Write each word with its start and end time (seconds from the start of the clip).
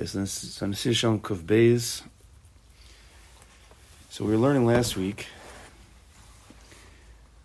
Okay, 0.00 0.06
so 0.06 0.64
we 4.20 4.30
were 4.30 4.36
learning 4.36 4.64
last 4.64 4.96
week 4.96 5.26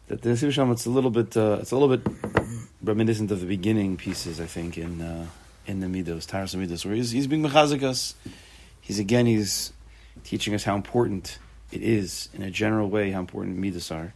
that 0.07 0.21
the 0.21 0.29
Sishon 0.29 0.71
it's 0.71 0.85
a 0.85 0.91
little 0.91 1.09
bit 1.09 1.35
uh, 1.35 1.57
it's 1.61 1.71
a 1.71 1.75
little 1.75 1.97
bit 1.97 2.05
reminiscent 2.83 3.31
of 3.31 3.39
the 3.39 3.47
beginning 3.47 3.97
pieces, 3.97 4.39
I 4.39 4.45
think, 4.45 4.77
in 4.77 5.01
uh, 5.01 5.25
in 5.65 5.79
the 5.79 5.87
Midos, 5.87 6.27
Taras 6.27 6.53
Midos, 6.53 6.85
where 6.85 6.93
he's 6.93 7.09
he's 7.09 7.25
being 7.25 7.41
mechazikas. 7.41 8.13
He's 8.79 8.99
again 8.99 9.25
he's 9.25 9.73
teaching 10.23 10.53
us 10.53 10.63
how 10.63 10.75
important 10.75 11.39
it 11.71 11.81
is 11.81 12.29
in 12.35 12.43
a 12.43 12.51
general 12.51 12.87
way 12.87 13.09
how 13.09 13.21
important 13.21 13.57
Midos 13.57 13.91
are. 13.91 14.13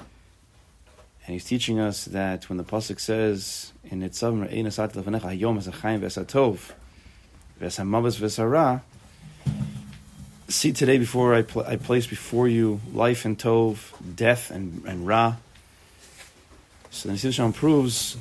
And 0.00 1.32
he's 1.32 1.44
teaching 1.44 1.78
us 1.78 2.06
that 2.06 2.48
when 2.48 2.56
the 2.56 2.64
pasuk 2.64 2.98
says 2.98 3.72
in 3.84 4.00
Nitzav 4.00 4.48
Re'ein 4.48 4.66
Asat 4.66 4.94
Lefanecha 4.94 5.38
Hayom 5.38 5.62
Esachayim 5.62 6.00
V'Esatov 6.00 6.72
V'Esamavis 7.60 8.18
V'Esara 8.18 8.82
See 10.50 10.72
today 10.72 10.96
before 10.96 11.34
I, 11.34 11.42
pl- 11.42 11.64
I 11.66 11.76
place 11.76 12.06
before 12.06 12.48
you 12.48 12.80
life 12.94 13.26
and 13.26 13.38
Tov, 13.38 13.92
death 14.16 14.50
and, 14.50 14.82
and 14.86 15.06
Ra. 15.06 15.36
So 16.90 17.10
the 17.10 17.14
Nisiv 17.14 17.54
proves 17.54 18.16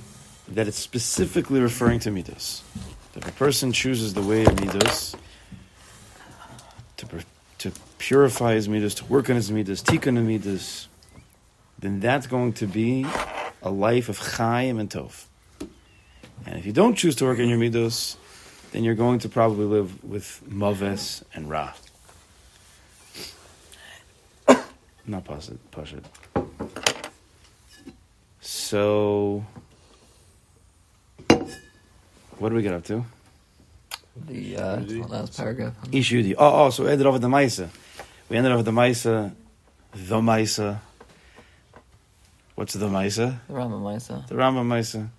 that 0.50 0.68
it's 0.68 0.77
specifically 0.77 1.62
referring 1.62 2.00
to 2.02 2.12
Midas. 2.12 2.63
That 3.13 3.23
if 3.23 3.30
a 3.30 3.32
person 3.34 3.72
chooses 3.72 4.13
the 4.13 4.22
way 4.22 4.44
of 4.44 4.60
Midas, 4.60 5.16
to, 6.98 7.08
to 7.60 7.72
purify 7.98 8.55
his 8.55 8.68
Midas, 8.68 8.94
to 8.96 9.05
work 9.05 9.30
on 9.30 9.38
his 9.38 9.49
Midas, 9.49 9.82
tikkun 9.82 10.22
Midas, 10.26 10.90
then 11.80 12.02
that's 12.02 12.27
going 12.27 12.52
to 12.54 12.68
be 12.68 13.05
a 13.62 13.72
life 13.72 14.10
of 14.10 14.18
Chaim 14.18 14.80
and 14.80 14.90
Tov. 14.90 15.27
And 16.46 16.58
if 16.58 16.66
you 16.66 16.74
don't 16.74 16.96
choose 16.96 17.16
to 17.16 17.26
work 17.26 17.40
on 17.40 17.48
your 17.48 17.58
Midas, 17.58 18.18
then 18.77 18.84
you're 18.84 18.94
going 18.94 19.17
to 19.17 19.27
probably 19.27 19.66
live 19.66 20.04
with 20.04 20.40
Maves 20.48 21.23
and 21.34 21.49
Ra. 21.49 21.73
Not 25.07 25.26
push 25.26 25.49
it. 25.49 25.71
Push 25.71 25.93
it. 25.93 26.05
So, 28.40 29.43
what 32.37 32.49
do 32.49 32.55
we 32.55 32.62
get 32.62 32.76
up 32.76 32.84
to? 32.84 33.04
The 34.27 34.57
uh, 34.57 34.80
last 35.07 35.35
paragraph. 35.35 35.74
Ish 35.91 36.12
Yudi. 36.12 36.35
Oh, 36.37 36.65
oh, 36.65 36.70
so 36.70 36.84
we 36.84 36.91
ended 36.91 37.07
off 37.07 37.13
with 37.13 37.24
the 37.24 37.30
Maisa. 37.30 37.70
We 38.30 38.37
ended 38.37 38.52
off 38.52 38.57
with 38.57 38.68
the 38.68 38.71
Maisa, 38.71 39.34
the 39.91 40.21
Maisa. 40.21 40.82
What's 42.54 42.74
the 42.74 42.85
Maisa? 42.85 43.40
The 43.48 43.54
Rama 43.55 43.77
Maisa. 43.77 44.27
The 44.27 44.35
Rambam 44.35 44.68
Maisa. 44.68 45.09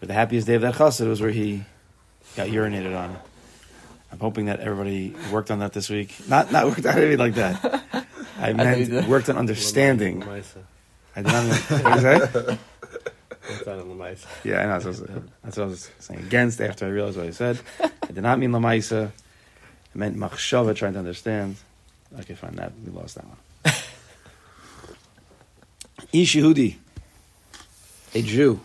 But 0.00 0.08
the 0.08 0.14
happiest 0.14 0.48
day 0.48 0.54
of 0.54 0.62
that 0.62 0.74
chassid 0.74 1.06
was 1.06 1.20
where 1.20 1.30
he 1.30 1.62
got 2.36 2.48
urinated 2.48 2.96
on. 2.96 3.16
I'm 4.12 4.18
hoping 4.18 4.46
that 4.46 4.60
everybody 4.60 5.14
worked 5.30 5.50
on 5.50 5.60
that 5.60 5.72
this 5.72 5.88
week. 5.88 6.14
Not 6.28 6.50
not 6.50 6.66
worked 6.66 6.84
on 6.84 6.98
anything 6.98 7.18
like 7.18 7.34
that. 7.34 8.06
I 8.38 8.52
meant 8.52 8.90
did. 8.90 9.08
worked 9.08 9.28
on 9.28 9.36
understanding. 9.36 10.22
Lamaisa. 10.22 10.62
I 11.14 11.22
did 11.22 11.32
not 11.32 11.44
mean. 11.44 11.52
What 11.52 11.96
is 11.96 12.02
that? 12.02 12.58
What's 13.50 13.64
that 13.64 13.78
Lamaisa? 13.78 14.26
Yeah, 14.44 14.60
I 14.60 14.66
know. 14.66 14.80
That's 14.80 15.00
what, 15.00 15.10
I 15.10 15.14
was, 15.14 15.22
that's 15.42 15.56
what 15.56 15.64
I 15.64 15.66
was 15.66 15.90
saying 15.98 16.20
against 16.20 16.60
after 16.60 16.86
I 16.86 16.88
realized 16.88 17.16
what 17.16 17.26
I 17.26 17.30
said. 17.30 17.60
I 17.80 18.12
did 18.12 18.22
not 18.22 18.38
mean 18.38 18.50
lamaisa. 18.50 19.08
I 19.08 19.98
meant 19.98 20.16
machshava, 20.16 20.74
trying 20.74 20.92
to 20.94 20.98
understand. 21.00 21.56
Okay, 22.20 22.34
fine. 22.34 22.56
That 22.56 22.72
we 22.84 22.92
lost 22.92 23.16
that 23.16 23.24
one. 23.26 23.36
Ish 26.12 26.34
Yehudi, 26.36 26.76
a 28.14 28.22
Jew. 28.22 28.60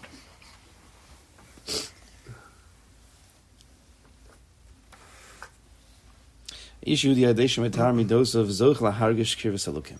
Ish 6.86 7.04
Yehudi 7.04 7.26
adeshim 7.34 7.68
etar 7.68 7.94
midosov 7.94 8.46
zoch 8.46 8.78
lahargish 8.78 9.38
kirvas 9.38 9.68
elokim. 9.68 10.00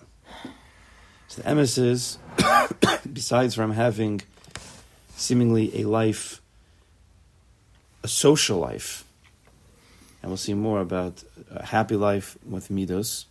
So 1.26 1.42
the 1.42 1.48
emes 1.48 1.78
is, 1.82 2.18
besides 3.12 3.56
from 3.56 3.72
having 3.72 4.22
seemingly 5.16 5.80
a 5.80 5.88
life, 5.88 6.40
a 8.04 8.08
social 8.08 8.58
life. 8.58 9.04
And 10.22 10.30
we'll 10.30 10.36
see 10.36 10.54
more 10.54 10.80
about 10.80 11.24
a 11.50 11.66
happy 11.66 11.96
life 11.96 12.38
with 12.48 12.68
Midos. 12.68 13.24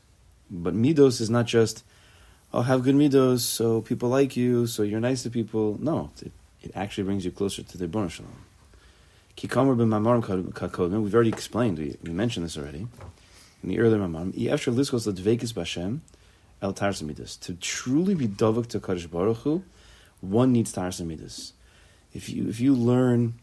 But 0.52 0.76
Midos 0.76 1.22
is 1.22 1.30
not 1.30 1.46
just, 1.46 1.86
oh, 2.54 2.62
have 2.62 2.84
good 2.84 2.96
Midos 2.96 3.40
so 3.40 3.82
people 3.82 4.10
like 4.10 4.36
you, 4.36 4.68
so 4.68 4.84
you're 4.84 5.00
nice 5.00 5.24
to 5.24 5.30
people. 5.30 5.78
No, 5.82 6.12
it, 6.22 6.34
it 6.62 6.72
actually 6.76 7.06
brings 7.06 7.24
you 7.24 7.32
closer 7.32 7.64
to 7.64 7.78
the 7.78 7.88
Bono 7.88 8.10
Shalom. 8.10 8.32
We've 9.42 11.16
already 11.16 11.30
explained, 11.30 11.78
we, 11.78 11.98
we 12.04 12.12
mentioned 12.12 12.46
this 12.46 12.58
already, 12.58 12.88
in 13.66 13.72
the 13.72 13.80
earlier 13.80 14.00
mamarim, 14.00 14.32
Yefshar 14.34 14.74
liskos 14.74 15.12
ledvekis 15.12 15.54
b'Hashem 15.54 16.00
el 16.62 16.74
tarsa 16.74 17.04
Midos. 17.04 17.40
To 17.42 17.54
truly 17.56 18.16
be 18.16 18.28
dovuk 18.28 18.68
to 18.68 18.80
Kadosh 18.80 19.10
Baruch 19.10 19.38
Hu, 19.38 19.64
one 20.22 20.54
needs 20.54 20.74
tarsa 20.74 21.06
Midos 21.06 21.52
if 22.16 22.30
you 22.30 22.48
if 22.48 22.60
you 22.60 22.74
learn 22.74 23.36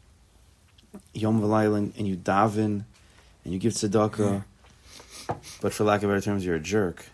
Yom 1.13 1.41
V'Layla 1.41 1.97
and 1.97 2.09
you 2.09 2.17
daven 2.17 2.85
and 3.45 3.53
you 3.53 3.59
give 3.59 3.75
tzedakah, 3.75 4.45
but 5.61 5.73
for 5.73 5.85
lack 5.85 6.03
of 6.03 6.09
better 6.09 6.21
terms, 6.21 6.45
you're 6.45 6.57
a 6.57 6.61
jerk. 6.61 7.05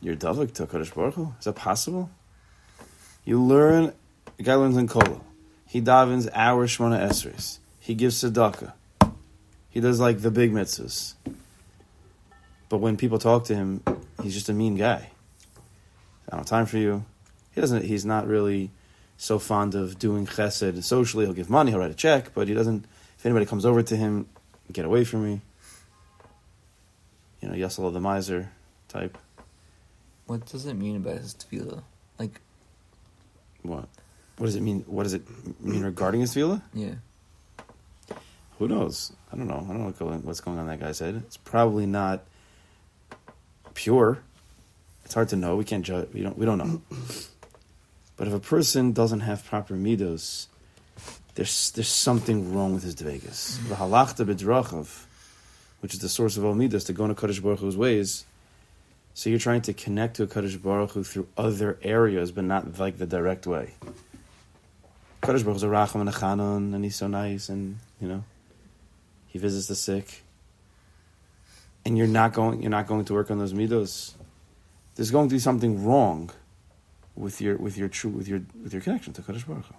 You're 0.00 0.16
davik 0.16 0.52
to 0.54 0.66
Kadosh 0.66 0.92
Baruch 0.92 1.14
Hu. 1.14 1.34
Is 1.38 1.44
that 1.44 1.54
possible? 1.54 2.10
You 3.24 3.42
learn. 3.42 3.92
A 4.38 4.42
guy 4.42 4.54
learns 4.54 4.76
in 4.76 4.88
Kollel. 4.88 5.20
He 5.66 5.80
davens 5.80 6.28
our 6.34 6.66
Shmona 6.66 6.98
Esres. 7.08 7.58
He 7.78 7.94
gives 7.94 8.22
tzedakah. 8.22 8.72
He 9.68 9.80
does 9.80 10.00
like 10.00 10.20
the 10.20 10.30
big 10.30 10.52
mitzvahs. 10.52 11.14
But 12.70 12.78
when 12.78 12.96
people 12.96 13.18
talk 13.18 13.44
to 13.46 13.54
him, 13.54 13.82
he's 14.22 14.32
just 14.32 14.48
a 14.48 14.54
mean 14.54 14.76
guy. 14.76 15.10
I 16.26 16.30
don't 16.30 16.38
have 16.40 16.46
time 16.46 16.64
for 16.66 16.78
you. 16.78 17.04
He 17.52 17.60
doesn't. 17.60 17.84
He's 17.84 18.06
not 18.06 18.26
really 18.26 18.70
so 19.18 19.38
fond 19.38 19.74
of 19.74 19.98
doing 19.98 20.26
chesed 20.26 20.82
socially. 20.82 21.26
He'll 21.26 21.34
give 21.34 21.50
money, 21.50 21.72
he'll 21.72 21.80
write 21.80 21.90
a 21.90 21.94
check, 21.94 22.32
but 22.32 22.48
he 22.48 22.54
doesn't. 22.54 22.86
If 23.18 23.26
anybody 23.26 23.44
comes 23.44 23.66
over 23.66 23.82
to 23.82 23.96
him, 23.96 24.26
get 24.72 24.86
away 24.86 25.04
from 25.04 25.24
me. 25.24 25.40
You 27.42 27.48
know, 27.48 27.54
Yasala 27.54 27.92
the 27.92 28.00
miser 28.00 28.50
type. 28.88 29.18
What 30.26 30.46
does 30.46 30.64
it 30.64 30.74
mean 30.74 30.96
about 30.96 31.18
his 31.18 31.34
tefillah? 31.34 31.82
Like, 32.18 32.40
What? 33.62 33.88
What 34.36 34.46
does 34.46 34.56
it 34.56 34.62
mean? 34.62 34.84
What 34.86 35.02
does 35.02 35.14
it 35.14 35.22
mean 35.60 35.82
regarding 35.82 36.20
his 36.22 36.34
tefillah? 36.34 36.62
yeah. 36.72 36.94
Who 38.58 38.68
knows? 38.68 39.10
I 39.32 39.36
don't 39.36 39.48
know. 39.48 39.54
I 39.68 39.72
don't 39.72 40.00
know 40.00 40.18
what's 40.22 40.40
going 40.40 40.58
on 40.58 40.68
in 40.68 40.78
that 40.78 40.84
guy's 40.84 40.98
head. 40.98 41.14
It's 41.26 41.38
probably 41.38 41.86
not 41.86 42.24
pure. 43.74 44.22
It's 45.04 45.14
hard 45.14 45.28
to 45.30 45.36
know. 45.36 45.56
We 45.56 45.64
can't 45.64 45.84
judge. 45.84 46.08
We 46.12 46.22
don't. 46.22 46.36
We 46.38 46.46
don't 46.46 46.58
know. 46.58 46.82
But 48.20 48.28
if 48.28 48.34
a 48.34 48.38
person 48.38 48.92
doesn't 48.92 49.20
have 49.20 49.46
proper 49.46 49.72
midos, 49.72 50.46
there's 51.36 51.70
there's 51.70 51.88
something 51.88 52.52
wrong 52.54 52.74
with 52.74 52.82
his 52.82 52.94
dvegas. 52.94 53.56
Mm-hmm. 53.56 53.68
The 53.70 53.74
halachta 53.76 54.26
bedrachav, 54.26 55.06
which 55.80 55.94
is 55.94 56.00
the 56.00 56.08
source 56.10 56.36
of 56.36 56.44
all 56.44 56.54
midos, 56.54 56.84
to 56.88 56.92
go 56.92 57.04
into 57.04 57.14
Kaddish 57.14 57.40
Baruch 57.40 57.60
Hu's 57.60 57.78
ways. 57.78 58.26
So 59.14 59.30
you're 59.30 59.38
trying 59.38 59.62
to 59.62 59.72
connect 59.72 60.16
to 60.16 60.24
a 60.24 60.26
Kaddish 60.26 60.56
Baruch 60.56 60.90
Hu 60.90 61.02
through 61.02 61.28
other 61.38 61.78
areas, 61.82 62.30
but 62.30 62.44
not 62.44 62.78
like 62.78 62.98
the 62.98 63.06
direct 63.06 63.46
way. 63.46 63.72
Kaddish 65.22 65.42
Baruch 65.42 65.56
Hu's 65.56 65.62
a 65.62 65.68
racham 65.68 66.00
and 66.00 66.10
a 66.10 66.12
chanon, 66.12 66.74
and 66.74 66.84
he's 66.84 66.96
so 66.96 67.06
nice, 67.06 67.48
and 67.48 67.78
you 68.02 68.08
know, 68.08 68.24
he 69.28 69.38
visits 69.38 69.66
the 69.66 69.74
sick. 69.74 70.24
And 71.84 71.96
you're 71.96 72.06
not 72.06 72.32
going. 72.32 72.62
You're 72.62 72.70
not 72.70 72.86
going 72.86 73.04
to 73.06 73.14
work 73.14 73.30
on 73.30 73.38
those 73.38 73.52
midos. 73.52 74.12
There's 74.96 75.10
going 75.10 75.28
to 75.28 75.34
be 75.34 75.38
something 75.38 75.84
wrong 75.84 76.30
with 77.16 77.40
your 77.40 77.56
with 77.56 77.76
your 77.78 77.88
true 77.88 78.10
with 78.10 78.28
your 78.28 78.42
with 78.62 78.72
your 78.72 78.82
connection 78.82 79.12
to 79.14 79.22
Kaddish 79.22 79.44
Baruch 79.44 79.66
Hu. 79.66 79.74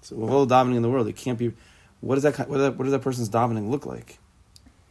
So 0.00 0.16
with 0.16 0.30
all 0.30 0.46
the 0.46 0.54
davening 0.54 0.76
in 0.76 0.82
the 0.82 0.90
world, 0.90 1.06
it 1.08 1.16
can't 1.16 1.38
be. 1.38 1.52
What 2.00 2.16
does 2.16 2.24
that 2.24 2.38
what, 2.48 2.56
does 2.56 2.66
that, 2.66 2.76
what 2.76 2.84
does 2.84 2.92
that 2.92 3.02
person's 3.02 3.30
davening 3.30 3.70
look 3.70 3.86
like? 3.86 4.18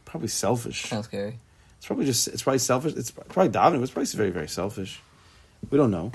Probably 0.04 0.28
selfish. 0.28 0.86
Sounds 0.86 1.06
scary. 1.06 1.38
It's 1.78 1.86
probably 1.86 2.06
just 2.06 2.28
it's 2.28 2.42
probably 2.42 2.58
selfish. 2.58 2.94
It's 2.94 3.10
probably 3.10 3.50
davening, 3.50 3.74
but 3.74 3.82
it's 3.82 3.92
probably 3.92 4.06
very 4.06 4.30
very 4.30 4.48
selfish. 4.48 5.00
We 5.70 5.78
don't 5.78 5.90
know, 5.90 6.12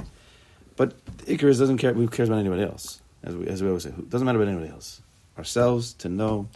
but 0.76 0.96
Icarus 1.26 1.60
doesn't 1.60 1.78
care. 1.78 1.94
Who 1.94 2.08
cares 2.08 2.30
about 2.30 2.40
anybody 2.40 2.64
else? 2.64 3.02
As 3.24 3.36
we 3.36 3.48
as 3.48 3.62
we 3.62 3.68
always 3.68 3.84
say, 3.84 3.92
who 3.92 4.04
doesn't 4.04 4.26
matter 4.26 4.42
about 4.42 4.50
anybody 4.50 4.72
else. 4.72 5.02
Ourselves 5.38 5.94
to 5.94 6.10
know 6.10 6.50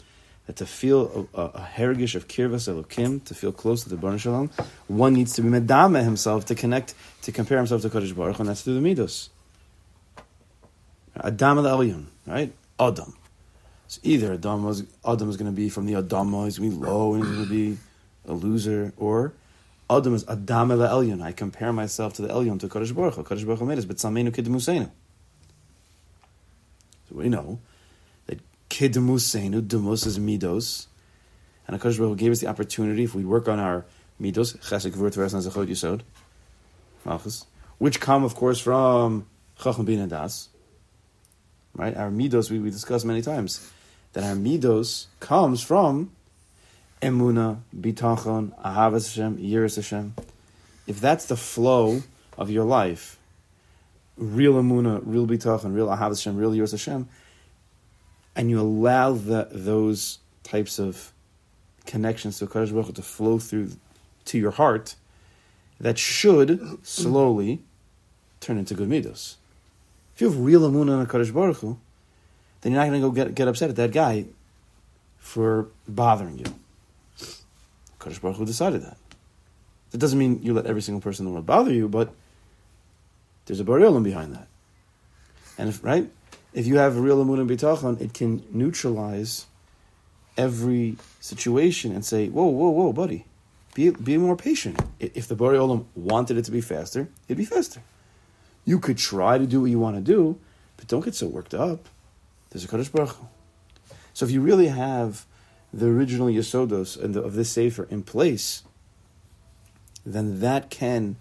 that 0.48 0.58
to 0.58 0.66
feel 0.66 1.28
a, 1.34 1.42
a, 1.42 1.46
a 1.46 1.70
herigish 1.76 2.16
of 2.16 2.28
kirvas 2.28 2.68
elokim, 2.72 3.24
to 3.26 3.34
feel 3.34 3.52
close 3.52 3.84
to 3.84 3.90
the 3.90 3.96
Baruch 3.96 4.22
Shalom, 4.22 4.50
one 4.88 5.14
needs 5.14 5.34
to 5.36 5.42
be 5.42 5.50
medame 5.50 6.04
himself 6.04 6.46
to 6.46 6.56
connect, 6.56 6.96
to 7.22 7.32
compare 7.32 7.58
himself 7.58 7.82
to 7.84 7.90
Kodesh 7.90 8.16
Baruch, 8.16 8.40
and 8.40 8.50
that's 8.50 8.62
through 8.62 8.80
the 8.80 8.82
midos. 8.82 9.30
Adam 11.16 11.60
al 11.60 11.66
Elyon, 11.66 12.06
right? 12.26 12.52
Adam. 12.80 13.16
So 13.88 14.02
either 14.04 14.34
Adam 14.34 14.64
was 14.64 14.84
Adam 15.08 15.30
is 15.30 15.38
going 15.38 15.52
to 15.52 15.56
be 15.56 15.70
from 15.70 15.86
the 15.86 15.94
Adama, 15.94 16.46
he's 16.46 16.58
going 16.58 16.72
to 16.72 16.78
be 16.78 16.86
low 16.86 17.14
and 17.14 17.24
he's 17.24 17.34
going 17.34 17.48
to 17.48 17.52
be 17.52 17.78
a 18.28 18.34
loser, 18.34 18.92
or 18.98 19.34
Adam 19.90 20.16
is 20.16 20.26
Adam 20.28 20.72
el 20.72 20.80
Elyon. 20.80 21.22
I 21.22 21.32
compare 21.32 21.72
myself 21.72 22.14
to 22.16 22.22
the 22.24 22.30
Elyon, 22.30 22.60
to 22.62 22.68
Kodesh 22.68 22.94
Baruch. 22.94 23.16
Kodesh 23.16 23.46
Baruch 23.46 23.62
made 23.62 23.78
us, 23.78 23.86
but 23.86 23.98
Samenu 23.98 24.32
Kidmusenu. 24.32 24.90
So 27.10 27.16
we 27.16 27.30
know 27.30 27.60
that 28.80 28.92
Kidmusenu, 28.92 29.62
Dumus 29.62 30.06
is 30.06 30.20
Midos, 30.20 30.88
and 31.68 31.80
Hakadosh 31.80 31.98
Baruch 31.98 32.18
gave 32.18 32.32
us 32.32 32.40
the 32.40 32.48
opportunity 32.48 33.04
if 33.04 33.16
we 33.16 33.24
work 33.26 33.48
on 33.48 33.60
our 33.60 33.86
midos, 34.22 34.58
which 37.78 38.00
come, 38.00 38.24
of 38.24 38.36
course, 38.36 38.60
from 38.60 39.26
chacham 39.62 39.86
bin 39.86 40.08
das. 40.08 40.50
Right, 41.76 41.96
our 41.98 42.12
midos 42.12 42.52
we, 42.52 42.60
we 42.60 42.70
discussed 42.70 43.04
many 43.04 43.22
times 43.22 43.72
that 44.14 44.24
our 44.24 44.36
midos 44.36 45.08
comes 45.20 45.64
from 45.64 46.12
emuna, 47.02 47.62
bitachon, 47.76 48.58
ahavas 48.64 49.10
Hashem, 49.10 49.38
yiras 49.38 49.78
Hashem. 49.78 50.14
If 50.86 51.02
that's 51.02 51.26
the 51.26 51.36
flow 51.36 52.04
of 52.38 52.52
your 52.52 52.64
life, 52.64 53.18
real 54.18 54.54
emuna, 54.54 55.02
real 55.04 55.26
bitachon, 55.26 55.74
real 55.74 55.88
ahavas 55.88 56.24
Hashem, 56.24 56.38
real 56.38 56.52
yiras 56.52 56.72
Hashem, 56.72 57.10
and 58.36 58.50
you 58.50 58.60
allow 58.60 59.14
the, 59.14 59.48
those 59.52 60.20
types 60.44 60.80
of 60.80 61.12
connections 61.86 62.40
to 62.40 62.48
Kadosh 62.48 62.72
Baruch 62.72 62.88
Hu 62.88 62.94
to 62.94 63.02
flow 63.02 63.40
through 63.40 63.72
to 64.26 64.38
your 64.38 64.52
heart, 64.52 64.96
that 65.80 65.98
should 65.98 66.80
slowly 66.84 67.62
turn 68.40 68.58
into 68.58 68.74
good 68.74 68.90
midos. 68.90 69.36
If 70.16 70.22
you 70.22 70.30
have 70.30 70.40
real 70.40 70.62
emunah 70.62 71.00
on 71.00 71.08
Kadosh 71.08 71.34
Baruch 71.34 71.58
Hu, 71.58 71.78
then 72.62 72.72
you're 72.72 72.82
not 72.82 72.90
going 72.90 73.02
to 73.02 73.08
go 73.08 73.12
get, 73.12 73.36
get 73.36 73.48
upset 73.48 73.70
at 73.70 73.76
that 73.76 73.92
guy 73.92 74.26
for 75.18 75.68
bothering 75.88 76.40
you. 76.40 76.46
Kadosh 78.00 78.22
Baruch 78.22 78.38
Hu 78.38 78.46
decided 78.46 78.84
that. 78.84 78.98
That 79.92 79.98
doesn't 80.00 80.18
mean 80.18 80.42
you 80.42 80.54
let 80.54 80.66
every 80.66 80.82
single 80.82 81.02
person 81.02 81.26
in 81.26 81.32
the 81.32 81.34
world 81.34 81.46
bother 81.46 81.72
you, 81.72 81.88
but 81.88 82.14
there's 83.46 83.60
a 83.60 83.64
Olam 83.64 84.04
behind 84.04 84.34
that. 84.34 84.48
And 85.58 85.70
if, 85.70 85.84
right, 85.84 86.10
if 86.54 86.68
you 86.68 86.78
have 86.78 86.98
a 86.98 87.02
real 87.02 87.24
emunah 87.24 87.42
and 87.42 87.50
bitachon, 87.50 88.00
it 88.00 88.14
can 88.14 88.44
neutralize 88.52 89.48
every 90.38 90.98
situation 91.20 91.92
and 91.92 92.06
say, 92.06 92.30
whoa, 92.30 92.46
whoa, 92.46 92.70
whoa, 92.70 92.94
buddy, 92.94 93.26
be, 93.74 93.90
be 93.90 94.18
more 94.18 94.36
patient. 94.36 94.80
If 95.00 95.28
the 95.28 95.36
Bari 95.36 95.58
Olam 95.58 95.86
wanted 95.96 96.38
it 96.38 96.46
to 96.46 96.52
be 96.52 96.62
faster, 96.62 97.08
it'd 97.28 97.38
be 97.38 97.46
faster. 97.46 97.82
You 98.66 98.80
could 98.80 98.98
try 98.98 99.38
to 99.38 99.46
do 99.46 99.62
what 99.62 99.72
you 99.72 99.80
want 99.80 99.96
to 99.96 100.02
do, 100.02 100.40
but 100.78 100.88
don't 100.88 101.04
get 101.04 101.16
so 101.16 101.28
worked 101.28 101.54
up. 101.54 101.90
There's 102.50 102.64
a 102.64 102.68
Kadosh 102.68 102.92
Baruch. 102.92 103.16
So 104.14 104.26
if 104.26 104.32
you 104.32 104.42
really 104.42 104.68
have 104.68 105.26
the 105.74 105.88
original 105.88 106.28
Yesodos 106.28 107.02
and 107.02 107.16
the, 107.16 107.22
of 107.22 107.34
this 107.34 107.52
Sefer 107.52 107.88
in 107.90 108.04
place, 108.04 108.64
then 110.06 110.40
that 110.42 110.70
can 110.70 111.16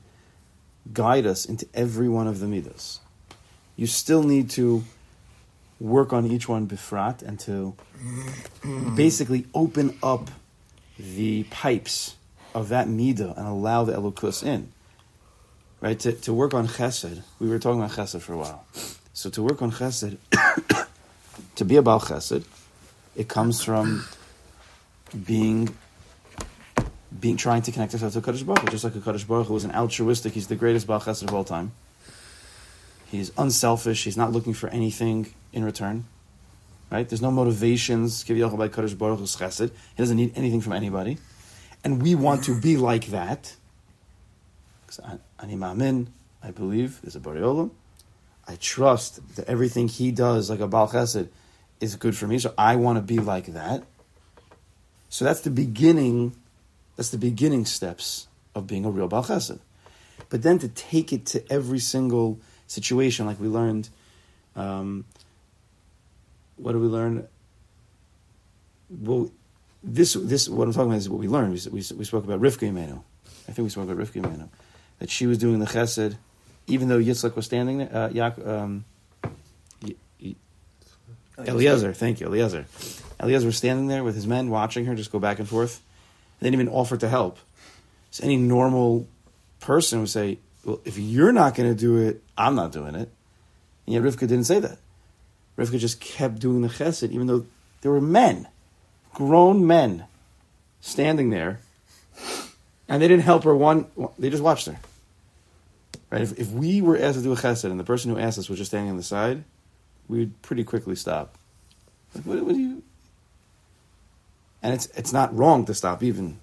guide 0.93 1.27
us 1.27 1.47
into 1.47 1.67
every 1.73 2.09
one 2.09 2.27
of 2.27 2.41
the 2.41 2.47
midas. 2.47 3.01
You 3.77 3.87
still 3.87 4.23
need 4.23 4.51
to 4.51 4.85
work 5.83 6.13
on 6.13 6.27
each 6.27 6.49
one 6.49 6.69
bifrat 6.69 7.23
and 7.23 7.41
to 7.41 7.75
basically 8.95 9.47
open 9.53 9.99
up 10.01 10.31
the 10.97 11.43
pipes 11.45 12.15
of 12.55 12.69
that 12.69 12.87
midah 12.87 13.37
and 13.37 13.47
allow 13.49 13.83
the 13.83 13.93
elokus 13.93 14.45
in. 14.45 14.73
Right? 15.81 15.99
To, 15.99 16.13
to 16.13 16.33
work 16.33 16.55
on 16.55 16.69
chesed, 16.69 17.23
we 17.41 17.49
were 17.49 17.59
talking 17.59 17.81
about 17.83 17.97
chesed 17.97 18.21
for 18.21 18.35
a 18.35 18.39
while. 18.39 18.65
So 19.13 19.29
to 19.31 19.43
work 19.43 19.61
on 19.61 19.73
chesed, 19.73 20.17
to 21.57 21.65
be 21.65 21.75
about 21.77 22.03
chesed, 22.03 22.45
it 23.17 23.29
comes 23.29 23.63
from 23.63 24.07
being 25.27 25.77
being 27.21 27.37
trying 27.37 27.61
to 27.61 27.71
connect 27.73 27.93
ourselves 27.93 28.15
to 28.15 28.23
Kaddish 28.23 28.43
Baruch 28.43 28.71
just 28.71 28.85
like 28.85 28.95
a 28.95 29.01
Kaddish 29.01 29.25
Baruch 29.25 29.49
Hu 29.49 29.57
is 29.57 29.65
an 29.65 29.73
altruistic, 29.73 30.33
he's 30.33 30.47
the 30.47 30.57
greatest 30.57 30.87
Baal 30.87 30.99
Chesed 30.99 31.25
of 31.25 31.35
all 31.35 31.45
time. 31.45 31.73
He's 33.11 33.31
unselfish, 33.37 34.05
he's 34.05 34.17
not 34.17 34.33
looking 34.33 34.55
for 34.55 34.71
anything 34.71 35.27
in 35.53 35.65
return. 35.65 36.05
Right? 36.91 37.09
There's 37.09 37.23
no 37.23 37.31
motivations, 37.31 38.23
by 38.25 38.35
Baruch 38.35 39.19
Hu's 39.19 39.37
Chesed. 39.37 39.71
He 39.71 39.97
doesn't 39.97 40.17
need 40.17 40.33
anything 40.37 40.61
from 40.61 40.75
anybody. 40.75 41.19
And 41.85 42.03
we 42.03 42.15
want 42.15 42.45
to 42.45 42.61
be 42.61 42.77
like 42.77 43.07
that. 43.07 43.57
'Cause 44.87 45.01
I- 45.01 45.19
Ani 45.43 45.57
Ma'amin, 45.57 46.09
I 46.43 46.51
believe, 46.51 47.01
there's 47.03 47.17
a 47.17 47.21
Bari 47.21 47.41
Olam. 47.41 47.71
I 48.47 48.57
trust 48.57 49.21
that 49.37 49.47
everything 49.47 49.89
he 49.89 50.11
does, 50.11 50.51
like 50.51 50.61
a 50.61 50.67
Baal 50.69 50.89
Chesed, 50.89 51.29
is 51.81 51.97
good 51.97 52.17
for 52.17 52.27
me. 52.27 52.39
So 52.39 52.53
I 52.59 52.77
want 52.77 52.99
to 52.99 53.03
be 53.03 53.19
like 53.19 53.47
that. 53.47 53.85
So 55.09 55.25
that's 55.25 55.41
the 55.41 55.51
beginning. 55.51 56.35
That's 56.97 57.11
the 57.11 57.19
beginning 57.19 57.65
steps 57.65 58.27
of 58.55 58.67
being 58.67 58.85
a 58.85 58.91
real 58.91 59.09
Baal 59.09 59.25
Chesed. 59.25 59.61
But 60.29 60.43
then 60.43 60.59
to 60.59 60.69
take 60.69 61.13
it 61.13 61.27
to 61.27 61.53
every 61.53 61.79
single 61.79 62.39
situation, 62.67 63.27
like 63.27 63.41
we 63.41 63.49
learned, 63.49 63.89
um, 64.57 65.05
what 66.63 66.73
did 66.73 66.81
we 66.81 66.87
learn? 66.87 67.27
Well, 68.89 69.31
this 69.83 70.15
this 70.15 70.49
what 70.49 70.67
I'm 70.67 70.73
talking 70.73 70.91
about 70.91 70.99
is 70.99 71.09
what 71.09 71.19
we 71.19 71.29
learned. 71.29 71.53
We, 71.53 71.71
we, 71.71 71.83
we 71.97 72.05
spoke 72.05 72.25
about 72.25 72.41
Rivka 72.41 72.71
Imenu. 72.71 73.03
I 73.49 73.53
think 73.53 73.65
we 73.67 73.69
spoke 73.69 73.91
about 73.91 73.97
Rivka 73.97 74.23
Imenu. 74.23 74.49
That 75.01 75.11
she 75.11 75.27
was 75.27 75.39
doing 75.39 75.59
the 75.59 75.67
Chesed, 75.67 76.17
even 76.69 76.89
though 76.89 77.01
Yitzchak 77.01 77.35
was 77.35 77.45
standing 77.45 77.79
there. 77.79 77.91
Uh, 77.93 78.09
Yaak, 78.11 78.47
um, 78.47 78.85
Eliezer, 81.39 81.93
thank 81.93 82.21
you, 82.21 82.29
Eliezer. 82.29 82.67
Eliezer 83.21 83.47
was 83.47 83.57
standing 83.57 83.89
there 83.89 84.05
with 84.05 84.15
his 84.15 84.27
men, 84.27 84.49
watching 84.49 84.85
her 84.85 84.95
just 84.95 85.11
go 85.11 85.19
back 85.19 85.41
and 85.41 85.49
forth. 85.49 85.81
They 86.39 86.47
didn't 86.47 86.61
even 86.61 86.73
offer 86.73 86.97
to 86.97 87.09
help. 87.09 87.39
So 88.13 88.25
any 88.25 88.37
normal 88.37 89.09
person 89.59 90.01
would 90.01 90.11
say, 90.11 90.39
"Well, 90.65 90.81
if 90.85 90.99
you're 90.99 91.33
not 91.33 91.57
going 91.57 91.69
to 91.69 91.75
do 91.75 91.97
it, 91.97 92.23
I'm 92.39 92.55
not 92.55 92.71
doing 92.71 92.95
it." 92.95 93.09
And 93.87 93.95
yet 93.95 94.03
Rivka 94.03 94.21
didn't 94.21 94.45
say 94.45 94.61
that. 94.61 94.79
Rivka 95.57 95.79
just 95.79 96.01
kept 96.01 96.39
doing 96.39 96.63
the 96.63 96.69
chesed, 96.69 97.11
even 97.11 97.27
though 97.27 97.47
there 97.83 97.91
were 97.91 98.01
men, 98.01 98.49
grown 99.15 99.67
men, 99.67 100.05
standing 100.81 101.31
there, 101.31 101.61
and 102.89 103.03
they 103.03 103.09
didn't 103.09 103.25
help 103.25 103.45
her 103.45 103.55
one. 103.55 103.87
They 104.19 104.31
just 104.31 104.43
watched 104.43 104.67
her. 104.67 104.79
Right? 106.11 106.23
If, 106.23 106.39
if 106.39 106.51
we 106.51 106.83
were 106.83 106.99
asked 106.99 107.19
to 107.19 107.23
do 107.23 107.33
a 107.33 107.37
chesed 107.37 107.65
and 107.65 107.81
the 107.81 107.85
person 107.85 108.11
who 108.11 108.19
asked 108.19 108.39
us 108.39 108.49
was 108.49 108.59
just 108.59 108.71
standing 108.71 108.91
on 108.91 108.97
the 108.97 109.03
side, 109.03 109.45
we'd 110.09 110.41
pretty 110.43 110.65
quickly 110.65 110.97
stop. 110.97 111.37
Like, 112.15 112.25
what, 112.25 112.45
what 112.45 112.55
do 112.55 112.61
you? 112.61 112.83
And 114.63 114.75
it's 114.75 114.87
it's 114.95 115.13
not 115.13 115.37
wrong 115.37 115.65
to 115.67 115.75
stop. 115.75 116.03
Even 116.03 116.39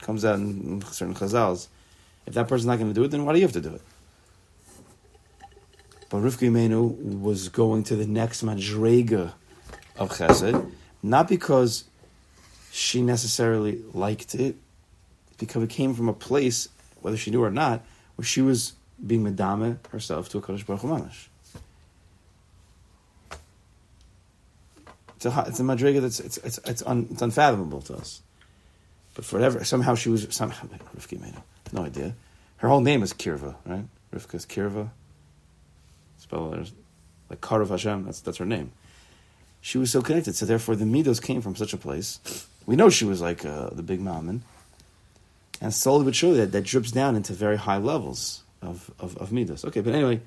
comes 0.00 0.24
out 0.24 0.36
in 0.36 0.82
certain 0.82 1.14
chazals. 1.14 1.68
If 2.26 2.34
that 2.34 2.48
person's 2.48 2.66
not 2.66 2.78
going 2.78 2.90
to 2.90 2.94
do 2.94 3.04
it, 3.04 3.08
then 3.08 3.24
why 3.24 3.32
do 3.32 3.38
you 3.38 3.44
have 3.44 3.52
to 3.52 3.60
do 3.60 3.74
it? 3.74 3.80
But 6.12 6.24
Rivka 6.24 6.50
Imenu 6.50 7.22
was 7.22 7.48
going 7.48 7.84
to 7.84 7.96
the 7.96 8.04
next 8.04 8.44
madrega 8.44 9.32
of 9.96 10.10
chesed, 10.10 10.70
not 11.02 11.26
because 11.26 11.84
she 12.70 13.00
necessarily 13.00 13.82
liked 13.94 14.34
it, 14.34 14.56
because 15.38 15.62
it 15.62 15.70
came 15.70 15.94
from 15.94 16.10
a 16.10 16.12
place, 16.12 16.68
whether 17.00 17.16
she 17.16 17.30
knew 17.30 17.42
or 17.42 17.50
not, 17.50 17.82
where 18.16 18.26
she 18.26 18.42
was 18.42 18.74
being 19.06 19.24
medame 19.24 19.78
herself 19.88 20.28
to 20.28 20.36
a 20.36 20.42
Kadosh 20.42 20.66
Baruch 20.66 20.82
mamash. 20.82 21.28
It's 25.16 25.24
a, 25.24 25.44
it's 25.48 25.60
a 25.60 25.62
madrega 25.62 26.02
that's 26.02 26.20
it's 26.20 26.36
it's 26.36 26.58
it's, 26.66 26.82
un, 26.82 27.08
it's 27.10 27.22
unfathomable 27.22 27.80
to 27.80 27.94
us. 27.94 28.20
But 29.14 29.24
for 29.24 29.36
whatever 29.36 29.64
somehow 29.64 29.94
she 29.94 30.10
was 30.10 30.26
somehow 30.28 30.66
Rivka 30.94 31.18
Imenu, 31.18 31.42
no 31.72 31.86
idea. 31.86 32.14
Her 32.58 32.68
whole 32.68 32.82
name 32.82 33.02
is 33.02 33.14
Kirva, 33.14 33.56
right? 33.64 33.86
Rivka 34.14 34.34
is 34.34 34.44
Kirva. 34.44 34.90
Spell 36.32 36.64
like 37.28 37.40
Karav 37.40 37.68
Hashem. 37.68 38.04
That's 38.04 38.20
that's 38.20 38.38
her 38.38 38.46
name. 38.46 38.72
She 39.60 39.78
was 39.78 39.90
so 39.90 40.02
connected, 40.02 40.34
so 40.34 40.46
therefore 40.46 40.76
the 40.76 40.84
midos 40.84 41.22
came 41.22 41.40
from 41.40 41.54
such 41.56 41.72
a 41.72 41.76
place. 41.76 42.46
We 42.66 42.74
know 42.74 42.88
she 42.90 43.04
was 43.04 43.20
like 43.20 43.44
uh, 43.44 43.70
the 43.70 43.82
big 43.82 44.00
mammon, 44.00 44.42
and 45.60 45.74
slowly 45.74 46.04
but 46.04 46.14
surely 46.14 46.38
that, 46.38 46.52
that 46.52 46.64
drips 46.64 46.90
down 46.90 47.16
into 47.16 47.32
very 47.34 47.56
high 47.56 47.76
levels 47.76 48.42
of 48.62 48.90
of, 48.98 49.16
of 49.18 49.30
midos. 49.30 49.64
Okay, 49.64 49.80
but 49.80 49.94
anyway. 49.94 50.20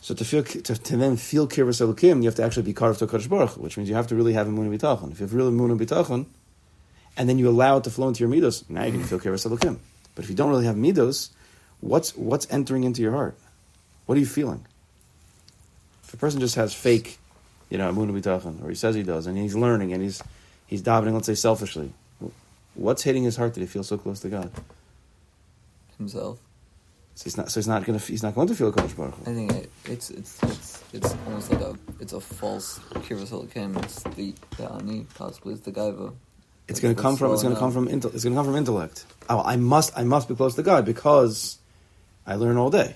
So 0.00 0.14
to 0.14 0.24
feel 0.24 0.42
to, 0.42 0.74
to 0.74 0.96
then 0.96 1.16
feel 1.16 1.46
kirvas 1.46 1.84
elokim, 1.84 2.22
you 2.22 2.28
have 2.28 2.36
to 2.36 2.44
actually 2.44 2.62
be 2.64 2.72
carved 2.72 3.00
to 3.00 3.06
Kadosh 3.06 3.28
Baruch, 3.28 3.56
which 3.56 3.76
means 3.76 3.88
you 3.88 3.94
have 3.94 4.08
to 4.08 4.14
really 4.14 4.32
have 4.32 4.48
a 4.48 4.50
moon 4.50 4.76
bitachon. 4.76 5.12
If 5.12 5.20
you 5.20 5.26
have 5.26 5.34
real 5.34 5.50
moon 5.50 5.76
bitachon, 5.78 6.26
and 7.16 7.28
then 7.28 7.38
you 7.38 7.48
allow 7.48 7.78
it 7.78 7.84
to 7.84 7.90
flow 7.90 8.08
into 8.08 8.20
your 8.20 8.30
midos, 8.30 8.68
now 8.70 8.84
you 8.84 8.92
can 8.92 9.04
feel 9.04 9.18
kirvas 9.18 9.46
elokim. 9.46 9.78
But 10.14 10.24
if 10.24 10.30
you 10.30 10.36
don't 10.36 10.50
really 10.50 10.66
have 10.66 10.76
midos, 10.76 11.30
what's 11.80 12.16
what's 12.16 12.46
entering 12.50 12.84
into 12.84 13.02
your 13.02 13.12
heart? 13.12 13.36
What 14.06 14.16
are 14.16 14.20
you 14.20 14.26
feeling? 14.26 14.66
If 16.04 16.14
a 16.14 16.16
person 16.16 16.40
just 16.40 16.56
has 16.56 16.74
fake, 16.74 17.18
you 17.68 17.78
know, 17.78 17.92
moon 17.92 18.12
bitachon, 18.12 18.64
or 18.64 18.68
he 18.68 18.74
says 18.74 18.94
he 18.94 19.02
does, 19.02 19.26
and 19.26 19.38
he's 19.38 19.54
learning 19.54 19.92
and 19.92 20.02
he's 20.02 20.22
he's 20.66 20.82
davening, 20.82 21.14
let's 21.14 21.26
say 21.26 21.34
selfishly, 21.34 21.92
what's 22.74 23.02
hitting 23.02 23.22
his 23.22 23.36
heart 23.36 23.54
that 23.54 23.60
he 23.60 23.66
feels 23.66 23.88
so 23.88 23.98
close 23.98 24.20
to 24.20 24.28
God? 24.28 24.50
himself. 26.00 26.38
So 27.14 27.24
he's 27.24 27.36
not. 27.36 27.50
So 27.50 27.60
he's 27.60 27.68
not 27.68 27.84
going 27.84 27.98
to. 27.98 28.04
He's 28.04 28.22
not 28.22 28.34
going 28.34 28.48
to 28.48 28.54
feel 28.54 28.72
Kadosh 28.72 28.96
Baruch. 28.96 29.14
I 29.22 29.34
think 29.34 29.52
it, 29.52 29.70
it's 29.84 30.10
it's 30.10 30.42
it's 30.42 30.82
it's 30.92 31.16
almost 31.26 31.52
like 31.52 31.60
a 31.60 31.76
it's 32.00 32.12
a 32.12 32.20
false 32.20 32.80
Kim. 33.04 33.76
It's 33.76 34.02
the 34.02 34.34
the 34.56 34.72
ani 34.72 35.06
possibly 35.14 35.54
it's 35.54 35.62
the 35.62 35.72
gaiva. 35.72 36.14
It's 36.66 36.80
going 36.80 36.94
to 36.94 37.00
come 37.00 37.16
from. 37.16 37.32
It's 37.32 37.42
going 37.42 37.54
to 37.54 37.60
come 37.60 37.72
from. 37.72 37.88
Intel, 37.88 38.14
it's 38.14 38.24
going 38.24 38.34
to 38.34 38.38
come 38.38 38.46
from 38.46 38.56
intellect. 38.56 39.04
Oh, 39.28 39.42
I 39.44 39.56
must. 39.56 39.92
I 39.96 40.04
must 40.04 40.28
be 40.28 40.34
close 40.34 40.54
to 40.54 40.62
God 40.62 40.84
because 40.84 41.58
I 42.30 42.36
learn 42.36 42.56
all 42.56 42.70
day. 42.70 42.94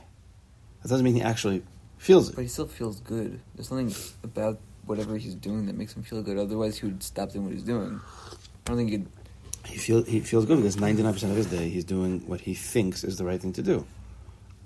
That 0.82 0.88
doesn't 0.88 1.04
mean 1.04 1.16
he 1.16 1.22
actually 1.22 1.64
feels 1.98 2.28
it. 2.28 2.36
But 2.36 2.42
he 2.42 2.48
still 2.48 2.68
feels 2.68 3.00
good. 3.00 3.40
There's 3.56 3.66
something 3.66 3.92
about 4.22 4.60
whatever 4.86 5.16
he's 5.16 5.34
doing 5.34 5.66
that 5.66 5.76
makes 5.76 5.96
him 5.96 6.04
feel 6.04 6.22
good. 6.22 6.38
Otherwise, 6.38 6.78
he 6.78 6.86
would 6.86 7.02
stop 7.02 7.32
doing 7.32 7.44
what 7.44 7.52
he's 7.52 7.64
doing. 7.64 8.00
I 8.30 8.36
don't 8.64 8.76
think 8.76 8.90
he'd. 8.90 9.06
He 9.66 9.78
feel 9.78 10.04
he 10.04 10.20
feels 10.20 10.44
good 10.44 10.58
because 10.58 10.78
ninety 10.78 11.02
nine 11.02 11.14
percent 11.14 11.32
of 11.32 11.36
his 11.36 11.46
day 11.46 11.68
he's 11.68 11.84
doing 11.84 12.20
what 12.28 12.42
he 12.42 12.54
thinks 12.54 13.02
is 13.02 13.16
the 13.18 13.24
right 13.24 13.40
thing 13.40 13.54
to 13.54 13.62
do, 13.62 13.86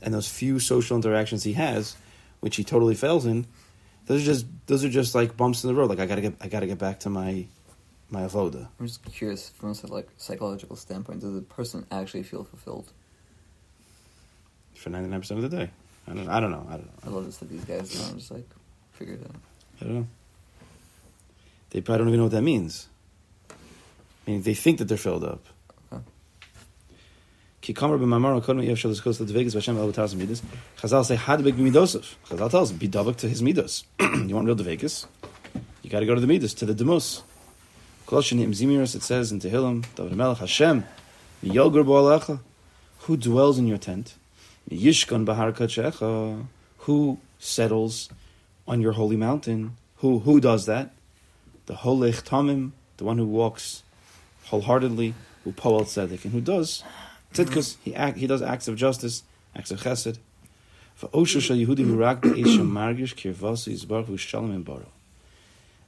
and 0.03 0.13
those 0.13 0.29
few 0.29 0.59
social 0.59 0.97
interactions 0.97 1.45
he 1.45 1.53
has, 1.53 1.97
which 2.41 2.57
he 2.57 2.65
totally 2.65 2.97
fails 2.97 3.25
in, 3.25 3.47
those 4.07 4.23
are 4.23 4.25
just 4.25 4.47
those 4.67 4.85
are 4.85 4.89
just 4.89 5.15
like 5.15 5.37
bumps 5.37 5.63
in 5.63 5.69
the 5.69 5.75
road. 5.75 5.89
Like 5.89 6.01
I 6.01 6.07
gotta 6.07 6.21
get 6.21 6.35
I 6.41 6.49
gotta 6.49 6.67
get 6.67 6.79
back 6.79 6.99
to 7.01 7.11
my 7.11 7.47
my 8.11 8.23
avoda. 8.23 8.69
I'm 8.81 8.87
just 8.87 9.05
curious 9.05 9.51
from 9.51 9.71
a 9.71 9.87
like 9.87 10.09
psychological 10.17 10.75
standpoint. 10.75 11.21
Does 11.21 11.33
the 11.33 11.43
person 11.43 11.87
actually 11.93 12.25
feel 12.25 12.43
fulfilled? 12.43 12.93
For 14.79 14.91
ninety 14.91 15.09
nine 15.09 15.21
percent 15.21 15.43
of 15.43 15.51
the 15.51 15.57
day. 15.57 15.71
I 16.07 16.15
don't. 16.15 16.29
I 16.29 16.41
don't 16.41 16.51
know. 16.51 16.67
I 16.69 16.73
don't 16.73 16.91
I 17.07 17.11
love 17.11 17.27
this 17.27 17.39
that 17.39 17.51
these 17.51 17.65
guys 17.65 17.91
do. 17.91 18.03
I'm 18.09 18.19
just 18.19 18.31
like, 18.31 18.49
figure 18.93 19.15
it 19.15 19.23
out. 19.23 19.35
I 19.81 19.85
don't 19.85 19.95
know. 19.95 20.07
They 21.71 21.81
probably 21.81 21.99
don't 21.99 22.09
even 22.09 22.19
know 22.19 22.25
what 22.25 22.33
that 22.33 22.43
means. 22.43 22.89
I 23.51 24.31
mean, 24.31 24.43
they 24.43 24.55
think 24.55 24.79
that 24.79 24.87
they're 24.87 24.97
filled 24.97 25.25
up. 25.25 25.45
Okay. 25.93 26.03
Ki 27.61 27.75
kamer 27.75 27.99
b'mamar 27.99 28.43
kodem 28.43 28.67
yev 28.67 28.77
shel 28.79 28.93
zkos 28.93 29.21
l'dvegas 29.21 29.55
v'Hashem 29.55 29.77
el 29.77 29.93
b'taz 29.93 30.15
midas. 30.15 30.43
Chazal 30.79 31.05
say 31.05 31.17
hadbek 31.17 31.53
b'midosov. 31.53 32.15
Chazal 32.29 32.51
tells 32.51 32.73
be 32.73 32.89
dabak 32.89 33.17
to 33.17 33.29
his 33.29 33.43
midos. 33.43 33.85
you 34.29 34.35
want 34.35 34.47
real 34.47 34.57
dvegas? 34.57 35.07
You 35.83 35.91
got 35.91 36.01
to 36.01 36.07
go 36.07 36.15
to 36.15 36.21
the 36.21 36.27
midas 36.27 36.55
to 36.55 36.67
the 36.67 36.75
demos. 36.75 37.23
Kol 38.07 38.23
shenim 38.23 38.51
zimiros 38.51 38.95
it 38.95 39.03
says 39.03 39.33
in 39.33 39.41
Tehillim 39.41 39.85
David 39.95 40.17
Melech 40.17 40.39
Hashem 40.39 40.85
who 41.41 43.17
dwells 43.17 43.59
in 43.59 43.67
your 43.67 43.79
tent 43.79 44.15
yishkon 44.71 45.25
b'har 45.25 45.53
kachecha 45.53 46.47
who 46.79 47.19
settles 47.39 48.09
on 48.67 48.81
your 48.81 48.93
holy 48.93 49.17
mountain. 49.17 49.77
Who 49.97 50.21
who 50.21 50.41
does 50.41 50.67
that? 50.67 50.95
The 51.67 51.75
Holech 51.75 52.23
Tamim, 52.23 52.73
the 52.97 53.05
one 53.05 53.19
who 53.19 53.27
walks 53.27 53.83
wholeheartedly, 54.47 55.15
who 55.45 55.53
Poel 55.53 55.83
Tzedek, 55.83 56.25
and 56.25 56.33
who 56.33 56.41
does 56.41 56.83
tzedkus. 57.35 57.77
He 57.83 57.95
act, 57.95 58.19
he 58.19 58.27
does 58.27 58.43
acts 58.43 58.69
of 58.69 58.77
justice, 58.77 59.23
acts 59.55 59.71
of 59.71 59.81
chesed. 59.81 60.19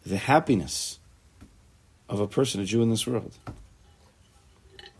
The 0.06 0.16
happiness 0.16 0.98
of 2.08 2.20
a 2.20 2.26
person, 2.28 2.60
a 2.60 2.64
Jew 2.64 2.82
in 2.82 2.90
this 2.90 3.06
world, 3.06 3.32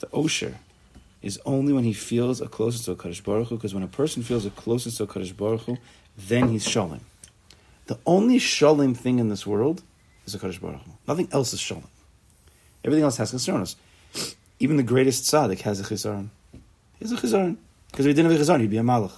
the 0.01 0.07
Osher, 0.09 0.55
is 1.23 1.39
only 1.45 1.73
when 1.73 1.85
he 1.85 1.93
feels 1.93 2.41
a 2.41 2.49
closeness 2.49 2.87
to 2.87 2.95
Kaddish 2.95 3.23
Baruch 3.23 3.49
Hu, 3.49 3.57
because 3.57 3.75
when 3.75 3.83
a 3.83 3.89
person 3.89 4.23
feels 4.23 4.47
a 4.47 4.51
closeness 4.51 4.97
to 4.97 5.07
Kaddish 5.07 5.33
Baruch 5.33 5.63
Hu, 5.63 5.77
then 6.17 6.49
he's 6.49 6.67
shalom. 6.67 7.01
The 7.87 7.99
only 8.07 8.39
shalom 8.39 8.95
thing 8.95 9.19
in 9.19 9.29
this 9.29 9.47
world 9.47 9.83
is 10.27 10.35
a 10.35 10.39
Kaddish 10.39 10.59
Baruch 10.59 10.83
Hu. 10.83 10.93
Nothing 11.07 11.29
else 11.33 11.53
is 11.53 11.61
shalom. 11.61 11.89
Everything 12.85 13.05
else 13.05 13.17
has 13.19 13.33
chisaronos. 13.33 13.77
Even 14.59 14.77
the 14.77 14.83
greatest 14.83 15.25
tzaddik 15.25 15.61
has 15.61 15.81
a 15.81 15.83
chisaron. 15.83 16.29
He 16.53 16.59
has 17.01 17.13
a 17.13 17.17
chisaron. 17.17 17.57
Because 17.91 18.07
if 18.07 18.11
he 18.11 18.15
didn't 18.15 18.31
have 18.31 18.41
a 18.41 18.45
chisaron, 18.45 18.61
he'd 18.61 18.71
be 18.71 18.79
a 18.79 18.83
malach. 18.83 19.13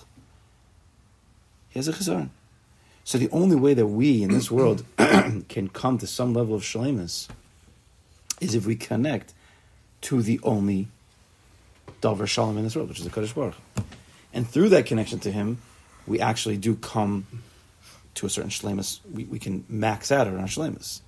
He 1.69 1.79
has 1.79 1.89
a 1.89 1.93
chisaron. 1.93 2.31
So 3.05 3.19
the 3.19 3.31
only 3.31 3.57
way 3.57 3.75
that 3.75 3.87
we 3.87 4.23
in 4.23 4.31
this 4.31 4.51
world 4.51 4.85
can 4.97 5.69
come 5.73 5.99
to 5.99 6.07
some 6.07 6.33
level 6.35 6.55
of 6.55 6.63
shalemus 6.63 7.29
is 8.41 8.55
if 8.55 8.67
we 8.67 8.77
connect 8.77 9.35
to 10.03 10.23
the 10.23 10.39
only 10.43 10.89
davar 12.03 12.27
shalom 12.27 12.59
in 12.59 12.65
this 12.65 12.77
world, 12.77 12.89
which 12.89 12.99
is 12.99 13.05
the 13.05 13.11
Kaddish 13.11 13.33
Baruch. 13.33 13.55
And 14.35 14.47
through 14.47 14.71
that 14.71 14.87
connection 14.87 15.21
to 15.21 15.31
him, 15.31 15.59
we 16.07 16.21
actually 16.21 16.57
do 16.57 16.75
come 16.75 17.27
to 18.15 18.27
a 18.27 18.31
certain 18.31 18.51
shlemus. 18.51 19.01
We, 19.11 19.25
we 19.25 19.39
can 19.39 19.65
max 19.69 20.11
out 20.11 20.27
on 20.27 20.39
our 20.39 20.47
shlemus. 20.47 21.01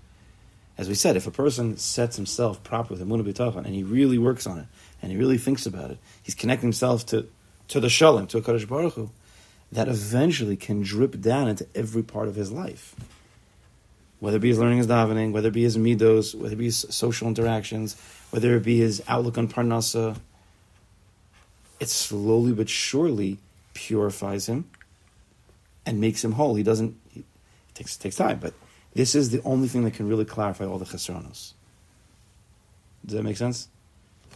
As 0.78 0.88
we 0.88 0.94
said, 0.94 1.16
if 1.16 1.26
a 1.26 1.30
person 1.30 1.76
sets 1.76 2.16
himself 2.16 2.62
proper 2.64 2.94
with 2.94 3.02
B'tachon 3.02 3.64
and 3.64 3.74
he 3.74 3.82
really 3.82 4.18
works 4.18 4.46
on 4.46 4.58
it 4.58 4.66
and 5.02 5.12
he 5.12 5.18
really 5.18 5.38
thinks 5.38 5.66
about 5.66 5.90
it, 5.90 5.98
he's 6.22 6.34
connecting 6.34 6.68
himself 6.68 7.06
to, 7.06 7.28
to 7.68 7.80
the 7.80 7.88
Shalom, 7.88 8.26
to 8.28 8.38
a 8.38 8.42
Kaddish 8.42 8.64
Baruch 8.64 9.10
that 9.72 9.88
eventually 9.88 10.56
can 10.56 10.82
drip 10.82 11.20
down 11.20 11.48
into 11.48 11.66
every 11.74 12.02
part 12.02 12.28
of 12.28 12.34
his 12.34 12.50
life. 12.50 12.94
Whether 14.20 14.36
it 14.36 14.40
be 14.40 14.48
his 14.48 14.58
learning 14.58 14.78
his 14.78 14.86
davening, 14.86 15.32
whether 15.32 15.48
it 15.48 15.54
be 15.54 15.62
his 15.62 15.76
midos, 15.76 16.34
whether 16.34 16.54
it 16.54 16.58
be 16.58 16.66
his 16.66 16.86
social 16.90 17.28
interactions, 17.28 17.96
whether 18.30 18.56
it 18.56 18.62
be 18.62 18.78
his 18.78 19.02
outlook 19.06 19.38
on 19.38 19.48
parnasa, 19.48 20.16
it 21.84 21.88
slowly 21.90 22.52
but 22.52 22.68
surely 22.68 23.38
purifies 23.74 24.48
him 24.48 24.64
and 25.86 26.00
makes 26.00 26.24
him 26.24 26.32
whole. 26.32 26.54
He 26.54 26.62
doesn't. 26.62 26.96
He, 27.10 27.20
it 27.20 27.74
takes 27.74 27.96
takes 27.96 28.16
time, 28.16 28.38
but 28.40 28.54
this 28.94 29.14
is 29.14 29.30
the 29.30 29.42
only 29.42 29.68
thing 29.68 29.84
that 29.84 29.94
can 29.94 30.08
really 30.08 30.24
clarify 30.24 30.64
all 30.64 30.78
the 30.78 30.86
chesronos. 30.86 31.52
Does 33.04 33.16
that 33.16 33.22
make 33.22 33.36
sense? 33.36 33.68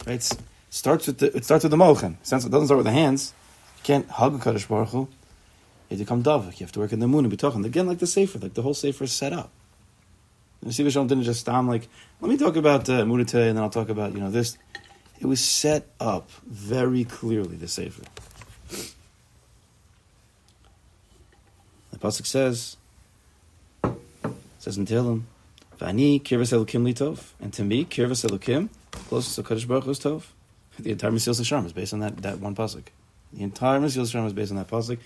Right? 0.05 0.15
It's, 0.15 0.37
starts 0.69 1.07
with 1.07 1.17
the, 1.17 1.35
it 1.35 1.43
starts 1.43 1.63
with 1.63 1.71
the 1.71 1.77
mochen. 1.77 2.17
It 2.21 2.29
doesn't 2.29 2.65
start 2.67 2.77
with 2.77 2.85
the 2.85 2.91
hands, 2.91 3.33
you 3.77 3.83
can't 3.83 4.07
hug 4.09 4.35
a 4.35 4.39
kaddish 4.39 4.67
baruch 4.67 4.89
Hu. 4.89 4.99
You 5.89 5.97
have 5.97 5.99
to 5.99 6.05
come 6.05 6.21
davik. 6.21 6.59
You 6.59 6.65
have 6.65 6.71
to 6.73 6.79
work 6.79 6.93
in 6.93 6.99
the 6.99 7.07
moon 7.07 7.25
and 7.25 7.31
be 7.31 7.37
talking 7.37 7.65
again, 7.65 7.87
like 7.87 7.97
the 7.97 8.07
sefer, 8.07 8.37
like 8.37 8.53
the 8.53 8.61
whole 8.61 8.75
sefer 8.75 9.05
is 9.05 9.11
set 9.11 9.33
up. 9.33 9.49
And 10.61 10.75
Siva 10.75 10.91
Shalom 10.91 11.07
didn't 11.07 11.23
just 11.23 11.39
stam 11.39 11.67
like, 11.67 11.87
let 12.21 12.29
me 12.29 12.37
talk 12.37 12.55
about 12.57 12.87
uh, 12.89 13.03
Munite 13.05 13.47
and 13.47 13.57
then 13.57 13.63
I'll 13.63 13.69
talk 13.69 13.89
about 13.89 14.13
you 14.13 14.19
know 14.19 14.29
this. 14.29 14.57
It 15.19 15.25
was 15.25 15.43
set 15.43 15.87
up 15.99 16.31
very 16.45 17.03
clearly. 17.03 17.57
The 17.57 17.67
sefer. 17.67 18.03
The 21.91 21.97
pasuk 21.99 22.25
says, 22.25 22.77
says 24.59 24.77
in 24.77 24.85
Tehillim, 24.85 25.23
"Vani 25.79 26.21
kirvas 26.21 26.53
elokim 26.53 26.83
litov," 26.83 27.31
and 27.41 27.51
to 27.53 27.63
me, 27.63 27.83
kirvas 27.83 28.25
elokim, 28.27 28.69
closest 28.91 29.35
to 29.35 29.43
Kaddish 29.43 29.65
Baruch 29.65 29.83
Hu 29.83 29.91
is 29.91 29.99
tov. 29.99 30.23
The 30.79 30.91
entire 30.91 31.11
Mesilas 31.11 31.41
Yesharim 31.41 31.65
is 31.65 31.73
based 31.73 31.93
on 31.93 31.99
that, 31.99 32.17
that 32.21 32.39
one 32.39 32.55
pasuk. 32.55 32.83
The 33.33 33.43
entire 33.43 33.79
Mesilas 33.79 34.13
Yesharim 34.13 34.27
is 34.27 34.33
based 34.33 34.51
on 34.51 34.57
that 34.57 34.67
pasuk. 34.67 34.99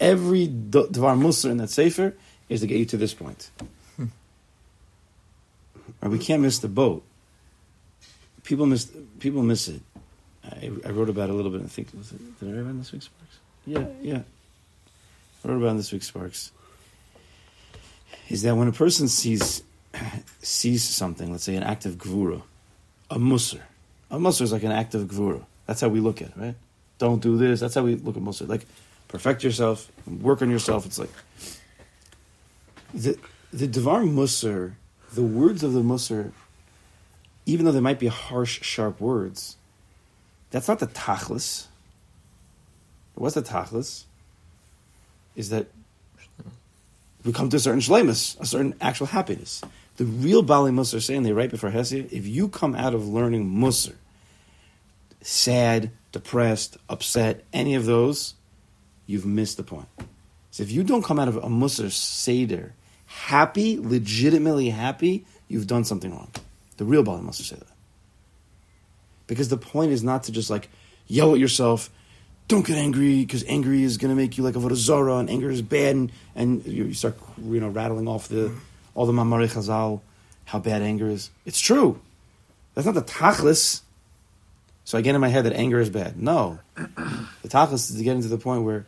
Every 0.00 0.48
dvar 0.48 1.18
musar 1.18 1.50
in 1.50 1.58
that 1.58 1.70
sefer 1.70 2.14
is 2.48 2.60
to 2.60 2.66
get 2.66 2.78
you 2.78 2.86
to 2.86 2.96
this 2.96 3.12
point. 3.12 3.50
Hmm. 3.96 4.06
Or 6.00 6.08
we 6.08 6.18
can't 6.18 6.40
miss 6.40 6.60
the 6.60 6.68
boat. 6.68 7.04
People 8.48 8.64
miss 8.64 8.90
people 9.20 9.42
miss 9.42 9.68
it. 9.68 9.82
I, 10.42 10.70
I 10.86 10.88
wrote 10.88 11.10
about 11.10 11.28
it 11.28 11.32
a 11.32 11.34
little 11.34 11.50
bit. 11.50 11.60
I 11.60 11.66
think 11.66 11.88
was 11.94 12.12
it, 12.12 12.40
did 12.40 12.48
I 12.48 12.52
write 12.52 12.60
about 12.62 12.78
this 12.78 12.92
week's 12.92 13.04
Sparks? 13.04 13.38
Yeah, 13.66 13.84
yeah. 14.00 14.22
I 15.44 15.48
wrote 15.48 15.58
about 15.58 15.76
this 15.76 15.92
week's 15.92 16.06
Sparks. 16.06 16.50
Is 18.30 18.40
that 18.44 18.56
when 18.56 18.66
a 18.66 18.72
person 18.72 19.06
sees 19.06 19.62
sees 20.42 20.82
something, 20.82 21.30
let's 21.30 21.44
say 21.44 21.56
an 21.56 21.62
act 21.62 21.84
of 21.84 21.96
gvura, 21.98 22.40
a 23.10 23.18
musr. 23.18 23.60
A 24.10 24.16
musr 24.16 24.40
is 24.40 24.50
like 24.50 24.62
an 24.62 24.72
act 24.72 24.94
of 24.94 25.02
gvura. 25.02 25.44
That's 25.66 25.82
how 25.82 25.88
we 25.88 26.00
look 26.00 26.22
at 26.22 26.28
it, 26.28 26.34
right? 26.38 26.54
Don't 26.96 27.20
do 27.20 27.36
this. 27.36 27.60
That's 27.60 27.74
how 27.74 27.82
we 27.82 27.96
look 27.96 28.16
at 28.16 28.22
musr. 28.22 28.48
Like 28.48 28.64
perfect 29.08 29.44
yourself, 29.44 29.92
work 30.06 30.40
on 30.40 30.48
yourself. 30.48 30.86
It's 30.86 30.98
like 30.98 31.12
the 32.94 33.18
the 33.52 33.66
devar 33.66 34.04
musr, 34.04 34.72
the 35.12 35.22
words 35.22 35.62
of 35.62 35.74
the 35.74 35.82
musr, 35.82 36.32
even 37.48 37.64
though 37.64 37.72
they 37.72 37.80
might 37.80 37.98
be 37.98 38.08
harsh, 38.08 38.62
sharp 38.62 39.00
words, 39.00 39.56
that's 40.50 40.68
not 40.68 40.80
the 40.80 40.86
tachlis. 40.86 41.66
What's 43.14 43.36
the 43.36 43.42
tachlis? 43.42 44.04
Is 45.34 45.48
that 45.48 45.68
we 47.24 47.32
come 47.32 47.48
to 47.48 47.56
a 47.56 47.60
certain 47.60 47.80
shlemus, 47.80 48.38
a 48.38 48.44
certain 48.44 48.74
actual 48.82 49.06
happiness. 49.06 49.62
The 49.96 50.04
real 50.04 50.42
Bali 50.42 50.70
Musar 50.70 50.98
are 50.98 51.00
saying 51.00 51.22
they 51.22 51.32
right 51.32 51.50
before 51.50 51.70
Hesia, 51.70 52.12
if 52.12 52.26
you 52.26 52.50
come 52.50 52.74
out 52.74 52.94
of 52.94 53.08
learning 53.08 53.50
Musar, 53.50 53.94
sad, 55.22 55.90
depressed, 56.12 56.76
upset, 56.90 57.44
any 57.54 57.74
of 57.74 57.86
those, 57.86 58.34
you've 59.06 59.26
missed 59.26 59.56
the 59.56 59.62
point. 59.62 59.88
So 60.50 60.62
if 60.62 60.70
you 60.70 60.84
don't 60.84 61.02
come 61.02 61.18
out 61.18 61.28
of 61.28 61.36
a 61.38 61.48
Musar 61.48 61.90
Seder 61.90 62.74
happy, 63.06 63.78
legitimately 63.78 64.68
happy, 64.68 65.24
you've 65.48 65.66
done 65.66 65.84
something 65.84 66.10
wrong. 66.10 66.30
The 66.78 66.84
real 66.84 67.02
Bali 67.02 67.22
Musar 67.22 67.42
say 67.42 67.56
that. 67.56 67.66
Because 69.26 69.48
the 69.48 69.58
point 69.58 69.92
is 69.92 70.02
not 70.02 70.24
to 70.24 70.32
just 70.32 70.48
like 70.48 70.70
yell 71.06 71.34
at 71.34 71.38
yourself, 71.38 71.90
don't 72.48 72.66
get 72.66 72.78
angry 72.78 73.20
because 73.20 73.44
angry 73.46 73.82
is 73.82 73.98
going 73.98 74.08
to 74.08 74.16
make 74.16 74.38
you 74.38 74.44
like 74.44 74.56
a 74.56 74.58
vodazara 74.58 75.20
and 75.20 75.28
anger 75.28 75.50
is 75.50 75.60
bad 75.60 75.96
and, 75.96 76.12
and 76.34 76.64
you 76.64 76.94
start 76.94 77.18
you 77.42 77.60
know 77.60 77.68
rattling 77.68 78.08
off 78.08 78.28
the 78.28 78.52
all 78.94 79.04
the 79.04 79.12
mamari 79.12 79.52
chazal 79.52 80.00
how 80.46 80.58
bad 80.58 80.80
anger 80.80 81.10
is. 81.10 81.30
It's 81.44 81.60
true. 81.60 82.00
That's 82.74 82.86
not 82.86 82.94
the 82.94 83.02
tachlis. 83.02 83.82
So 84.84 84.96
I 84.96 85.02
get 85.02 85.14
in 85.14 85.20
my 85.20 85.28
head 85.28 85.44
that 85.44 85.52
anger 85.52 85.78
is 85.78 85.90
bad. 85.90 86.16
No, 86.16 86.58
the 86.74 87.48
tachlis 87.48 87.90
is 87.90 87.90
getting 87.90 87.98
to 87.98 88.04
get 88.04 88.16
into 88.16 88.28
the 88.28 88.38
point 88.38 88.62
where 88.62 88.86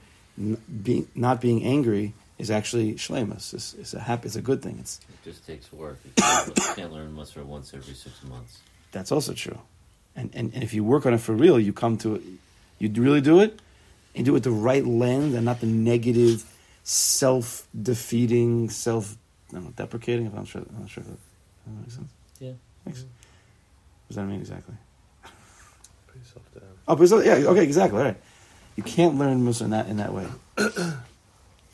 not 1.14 1.42
being 1.42 1.64
angry 1.64 2.14
is 2.40 2.50
actually 2.50 2.94
shlemus. 2.94 3.54
It's, 3.54 3.74
it's 3.74 3.94
a 3.94 4.00
happy. 4.00 4.26
It's 4.26 4.36
a 4.36 4.42
good 4.42 4.62
thing. 4.62 4.78
It's 4.80 5.00
It 5.08 5.24
just 5.30 5.46
takes 5.46 5.72
work. 5.72 5.98
You 6.04 6.10
can't, 6.16 6.56
can't 6.76 6.92
learn 6.92 7.14
Musar 7.14 7.44
once 7.44 7.72
every 7.74 7.94
six 7.94 8.22
months. 8.24 8.58
that's 8.92 9.12
also 9.12 9.32
true. 9.34 9.58
And, 10.16 10.30
and 10.34 10.52
and 10.54 10.62
if 10.62 10.74
you 10.74 10.82
work 10.82 11.06
on 11.06 11.14
it 11.14 11.20
for 11.20 11.34
real, 11.34 11.58
you 11.60 11.72
come 11.72 11.96
to 11.98 12.16
it. 12.16 12.22
You 12.78 12.90
really 13.02 13.20
do 13.20 13.40
it, 13.40 13.60
and 14.14 14.24
do 14.24 14.32
it 14.32 14.34
with 14.34 14.44
the 14.44 14.50
right 14.50 14.84
lens 14.84 15.34
and 15.34 15.44
not 15.44 15.60
the 15.60 15.66
negative, 15.66 16.44
self-defeating, 16.82 18.70
self 18.70 19.16
I 19.50 19.54
don't 19.54 19.64
know, 19.64 19.70
deprecating. 19.76 20.26
If 20.26 20.34
I'm 20.34 20.44
sure, 20.46 20.62
I'm 20.62 20.80
not 20.80 20.90
sure 20.90 21.02
if 21.02 21.08
that, 21.10 21.18
that 21.66 21.80
makes 21.80 21.94
sense. 21.94 22.12
Yeah. 22.38 22.52
Makes, 22.86 23.00
what 23.02 24.08
does 24.08 24.16
that 24.16 24.24
mean 24.26 24.40
exactly? 24.40 24.74
Pretty 26.06 26.26
soft 26.26 26.54
down. 26.54 26.64
Oh, 26.88 26.96
but 26.96 27.08
so, 27.08 27.20
yeah, 27.20 27.34
okay, 27.50 27.62
exactly. 27.62 27.98
All 27.98 28.04
right. 28.06 28.16
You 28.76 28.82
can't 28.82 29.18
learn 29.18 29.44
Musa 29.44 29.64
in 29.64 29.70
that 29.70 29.88
in 29.88 29.96
that 29.98 30.12
way. 30.12 30.26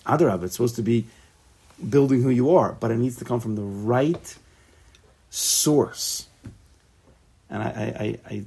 Adarab, 0.07 0.43
it's 0.45 0.55
supposed 0.55 0.77
to 0.77 0.83
be 0.83 1.07
building 1.89 2.23
who 2.23 2.31
you 2.31 2.55
are, 2.57 2.73
but 2.79 2.91
it 2.91 2.97
needs 2.97 3.17
to 3.17 3.25
come 3.25 3.41
from 3.41 3.57
the 3.57 3.63
right 3.63 4.37
source. 5.31 6.27
And 7.51 7.63
I, 7.63 7.67
I, 7.67 8.19
I, 8.33 8.45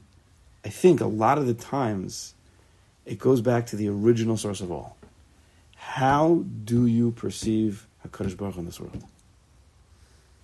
I, 0.65 0.69
think 0.69 0.99
a 0.99 1.05
lot 1.05 1.37
of 1.37 1.45
the 1.45 1.53
times 1.53 2.33
it 3.05 3.19
goes 3.19 3.41
back 3.41 3.67
to 3.67 3.75
the 3.75 3.87
original 3.87 4.35
source 4.35 4.61
of 4.61 4.71
all. 4.71 4.97
How 5.75 6.43
do 6.65 6.85
you 6.85 7.11
perceive 7.11 7.87
Hakadosh 8.05 8.35
Baruch 8.35 8.57
in 8.57 8.65
this 8.65 8.79
world? 8.79 9.03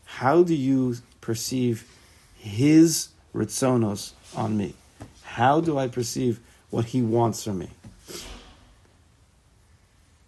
How 0.06 0.44
do 0.44 0.54
you 0.54 0.98
perceive 1.22 1.90
His 2.38 3.10
ritzonos 3.34 4.12
on 4.36 4.58
me? 4.58 4.76
How 5.24 5.60
do 5.60 5.78
I 5.78 5.88
perceive 5.88 6.40
what 6.70 6.86
He 6.86 7.02
wants 7.02 7.44
from 7.44 7.60
me? 7.60 7.70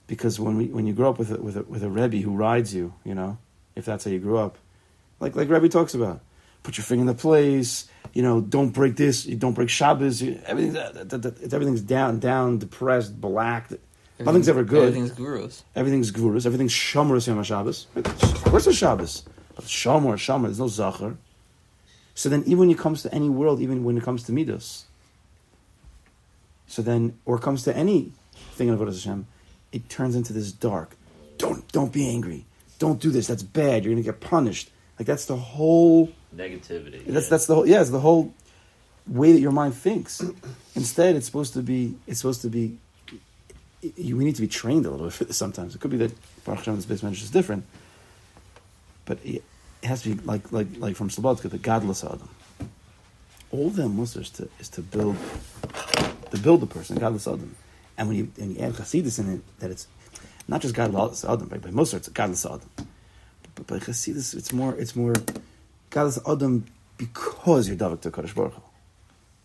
Because 0.07 0.39
when 0.39 0.57
we 0.57 0.65
when 0.67 0.87
you 0.87 0.93
grow 0.93 1.09
up 1.09 1.19
with 1.19 1.31
a, 1.31 1.41
with 1.41 1.57
a, 1.57 1.63
with 1.63 1.83
a 1.83 1.89
rebbe 1.89 2.17
who 2.17 2.35
rides 2.35 2.73
you, 2.73 2.93
you 3.03 3.13
know, 3.13 3.37
if 3.75 3.85
that's 3.85 4.05
how 4.05 4.11
you 4.11 4.19
grew 4.19 4.37
up, 4.37 4.57
like 5.19 5.35
like 5.35 5.49
Rebbe 5.49 5.67
talks 5.69 5.93
about, 5.93 6.21
put 6.63 6.77
your 6.77 6.85
finger 6.85 7.01
in 7.01 7.07
the 7.07 7.13
place, 7.13 7.89
you 8.13 8.23
know, 8.23 8.39
don't 8.41 8.69
break 8.69 8.95
this, 8.95 9.25
you 9.25 9.35
don't 9.35 9.53
break 9.53 9.69
Shabbos, 9.69 10.21
you, 10.21 10.39
everything's 10.45 10.75
that, 10.75 11.09
that, 11.09 11.21
that, 11.21 11.41
it's, 11.41 11.53
everything's 11.53 11.81
down, 11.81 12.19
down, 12.19 12.57
depressed, 12.57 13.19
black. 13.19 13.69
Nothing's 14.19 14.49
ever 14.49 14.63
good. 14.63 14.87
Everything's 14.87 15.11
gurus. 15.11 15.63
Everything's 15.75 16.09
gurus. 16.09 16.45
Everything's 16.45 16.73
shomer 16.73 17.25
yom 17.27 17.43
Shabbos. 17.43 17.85
Of 17.95 18.43
course, 18.45 18.65
it's 18.65 18.77
Shabbos, 18.77 19.23
but 19.55 19.65
shomer, 19.65 20.13
shomer. 20.13 20.45
There's 20.45 20.59
no 20.59 20.67
zachar. 20.67 21.17
So 22.15 22.29
then, 22.29 22.41
even 22.47 22.59
when 22.59 22.71
it 22.71 22.79
comes 22.79 23.03
to 23.03 23.13
any 23.13 23.29
world, 23.29 23.61
even 23.61 23.83
when 23.83 23.95
it 23.95 24.03
comes 24.03 24.23
to 24.23 24.31
midos, 24.31 24.85
so 26.65 26.81
then, 26.81 27.19
or 27.25 27.37
comes 27.37 27.63
to 27.63 27.75
any 27.75 28.11
thing 28.53 28.69
in 28.69 28.77
Avodah 28.77 28.87
Hashem, 28.87 29.27
it 29.71 29.89
turns 29.89 30.15
into 30.15 30.33
this 30.33 30.51
dark. 30.51 30.95
Don't 31.37 31.69
don't 31.71 31.91
be 31.91 32.07
angry. 32.09 32.45
Don't 32.79 32.99
do 32.99 33.09
this. 33.09 33.27
That's 33.27 33.43
bad. 33.43 33.83
You're 33.83 33.93
gonna 33.93 34.03
get 34.03 34.19
punished. 34.19 34.69
Like 34.99 35.07
that's 35.07 35.25
the 35.25 35.37
whole. 35.37 36.11
Negativity. 36.35 37.05
That's 37.05 37.25
yeah. 37.25 37.29
that's 37.29 37.45
the 37.45 37.55
whole. 37.55 37.67
Yeah, 37.67 37.81
it's 37.81 37.89
the 37.89 37.99
whole 37.99 38.33
way 39.07 39.31
that 39.31 39.39
your 39.39 39.51
mind 39.51 39.75
thinks. 39.75 40.23
Instead, 40.75 41.15
it's 41.15 41.25
supposed 41.25 41.53
to 41.53 41.61
be. 41.61 41.95
It's 42.07 42.19
supposed 42.19 42.41
to 42.41 42.49
be. 42.49 42.77
You, 43.95 44.17
we 44.17 44.25
need 44.25 44.35
to 44.35 44.41
be 44.41 44.47
trained 44.47 44.85
a 44.85 44.89
little 44.89 45.05
bit 45.07 45.13
for 45.13 45.23
this 45.25 45.37
sometimes. 45.37 45.75
It 45.75 45.81
could 45.81 45.91
be 45.91 45.97
that 45.97 46.13
Baruch 46.43 46.59
Hashem, 46.59 46.75
this 46.75 46.85
base 46.85 47.03
manager 47.03 47.23
is 47.23 47.31
different, 47.31 47.65
but 49.05 49.19
it, 49.23 49.43
has 49.83 50.01
to 50.01 50.15
be 50.15 50.21
like 50.23 50.51
like 50.51 50.67
like 50.77 50.95
from 50.95 51.09
Slobodka, 51.09 51.49
the 51.49 51.59
gadlus 51.59 52.03
Adam. 52.03 52.29
All 53.51 53.69
them 53.69 53.95
musar 53.95 54.21
is 54.21 54.29
to 54.31 54.49
is 54.59 54.69
to 54.69 54.81
build 54.81 55.15
to 56.31 56.37
build 56.37 56.61
the 56.61 56.67
person, 56.67 56.97
gadlus 56.97 57.31
Adam. 57.31 57.55
And 57.97 58.07
when 58.07 58.17
you 58.17 58.31
you 58.37 58.59
add 58.59 58.73
Chasidus 58.73 59.19
in 59.19 59.35
it, 59.35 59.59
that 59.59 59.71
it's 59.71 59.87
not 60.47 60.61
just 60.61 60.75
gadlus 60.75 61.25
Adam? 61.31 61.47
By 61.47 61.57
Musar, 61.57 61.95
it's 61.95 62.09
gadlus 62.09 62.45
Adam. 62.45 62.69
But 63.55 63.67
by 63.67 63.79
Chasidus, 63.79 64.35
it's 64.35 64.53
more 64.53 64.75
it's 64.75 64.95
more 64.95 65.13
gadlus 65.91 66.19
Adam 66.31 66.65
because 66.97 67.67
you're 67.67 67.77
Davik 67.77 68.01
to 68.01 68.11
Kadosh 68.11 68.35
Baruch 68.35 68.53
Hu. 68.53 68.61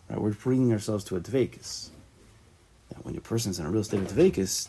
Right? 0.08 0.20
We're 0.20 0.32
bringing 0.32 0.72
ourselves 0.72 1.04
to 1.04 1.16
a 1.16 1.20
Dvekas. 1.20 1.88
Now, 2.90 2.98
when 3.02 3.14
your 3.14 3.22
person's 3.22 3.58
in 3.58 3.66
a 3.66 3.70
real 3.70 3.84
state 3.84 4.00
of 4.00 4.08
Dvekas, 4.08 4.68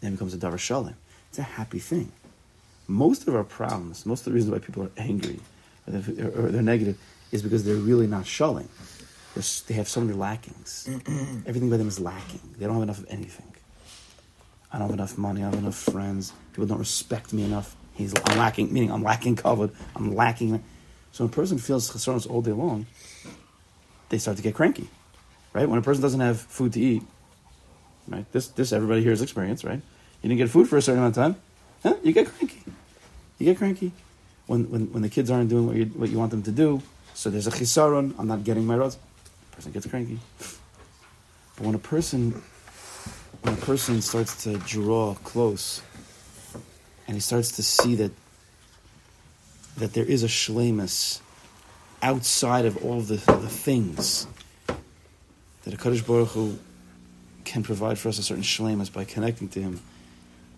then 0.00 0.12
becomes 0.12 0.34
a 0.34 0.38
Davar 0.38 0.58
Shalom. 0.58 0.94
It's 1.28 1.38
a 1.38 1.42
happy 1.42 1.78
thing. 1.78 2.12
Most 2.86 3.26
of 3.28 3.34
our 3.34 3.44
problems, 3.44 4.06
most 4.06 4.20
of 4.20 4.26
the 4.26 4.32
reasons 4.32 4.52
why 4.52 4.58
people 4.58 4.82
are 4.82 4.90
angry 4.96 5.40
or 5.86 5.92
they're, 5.92 6.28
or 6.28 6.50
they're 6.50 6.62
negative, 6.62 6.98
is 7.32 7.42
because 7.42 7.64
they're 7.64 7.74
really 7.76 8.06
not 8.06 8.26
Shalom. 8.26 8.68
They 9.34 9.74
have 9.74 9.88
so 9.88 10.00
many 10.00 10.12
lackings. 10.12 10.88
Everything 11.46 11.68
by 11.68 11.76
them 11.76 11.88
is 11.88 11.98
lacking. 11.98 12.40
They 12.56 12.66
don't 12.66 12.74
have 12.74 12.84
enough 12.84 12.98
of 12.98 13.06
anything. 13.10 13.52
I 14.72 14.78
don't 14.78 14.88
have 14.88 14.98
enough 14.98 15.18
money. 15.18 15.40
I 15.40 15.44
don't 15.44 15.54
have 15.54 15.62
enough 15.62 15.76
friends. 15.76 16.32
People 16.52 16.66
don't 16.66 16.78
respect 16.78 17.32
me 17.32 17.44
enough. 17.44 17.74
He's 17.94 18.14
I'm 18.26 18.38
lacking, 18.38 18.72
meaning 18.72 18.90
I'm 18.92 19.02
lacking 19.02 19.36
covered. 19.36 19.70
I'm 19.96 20.14
lacking. 20.14 20.62
So 21.12 21.24
when 21.24 21.32
a 21.32 21.34
person 21.34 21.58
feels 21.58 21.90
chesronos 21.90 22.28
all 22.28 22.42
day 22.42 22.52
long, 22.52 22.86
they 24.08 24.18
start 24.18 24.36
to 24.36 24.42
get 24.42 24.54
cranky, 24.54 24.88
right? 25.52 25.68
When 25.68 25.78
a 25.78 25.82
person 25.82 26.02
doesn't 26.02 26.20
have 26.20 26.40
food 26.40 26.72
to 26.74 26.80
eat, 26.80 27.02
right? 28.08 28.30
This 28.32 28.48
this 28.48 28.72
everybody 28.72 29.02
here 29.02 29.10
has 29.10 29.22
experience, 29.22 29.64
right? 29.64 29.80
You 30.22 30.28
didn't 30.28 30.38
get 30.38 30.50
food 30.50 30.68
for 30.68 30.76
a 30.76 30.82
certain 30.82 31.00
amount 31.00 31.16
of 31.16 31.22
time, 31.22 31.36
huh? 31.82 31.96
You 32.02 32.12
get 32.12 32.26
cranky. 32.28 32.62
You 33.38 33.46
get 33.46 33.58
cranky 33.58 33.92
when 34.46 34.70
when, 34.70 34.92
when 34.92 35.02
the 35.02 35.08
kids 35.08 35.30
aren't 35.30 35.50
doing 35.50 35.66
what 35.66 35.76
you 35.76 35.86
what 35.86 36.10
you 36.10 36.18
want 36.18 36.30
them 36.30 36.42
to 36.42 36.52
do. 36.52 36.82
So 37.14 37.30
there's 37.30 37.46
a 37.46 37.52
chisaron. 37.52 38.14
I'm 38.18 38.26
not 38.26 38.42
getting 38.42 38.66
my 38.66 38.76
rods. 38.76 38.98
Person 39.54 39.72
gets 39.72 39.86
cranky. 39.86 40.18
But 41.56 41.66
when 41.66 41.74
a 41.74 41.78
person 41.78 42.42
when 43.42 43.54
a 43.54 43.58
person 43.58 44.00
starts 44.00 44.44
to 44.44 44.56
draw 44.58 45.14
close 45.14 45.82
and 47.06 47.14
he 47.14 47.20
starts 47.20 47.52
to 47.52 47.62
see 47.62 47.94
that 47.96 48.10
that 49.76 49.92
there 49.92 50.04
is 50.04 50.22
a 50.22 50.28
shlemus 50.28 51.20
outside 52.02 52.64
of 52.64 52.84
all 52.84 53.00
the, 53.00 53.16
the 53.16 53.48
things 53.48 54.26
that 55.64 55.74
a 55.74 55.76
Kaddish 55.76 56.02
Baruch 56.02 56.28
Hu 56.28 56.58
can 57.44 57.62
provide 57.62 57.98
for 57.98 58.08
us 58.08 58.18
a 58.18 58.22
certain 58.22 58.44
shlemus 58.44 58.92
by 58.92 59.04
connecting 59.04 59.48
to 59.48 59.60
him 59.60 59.80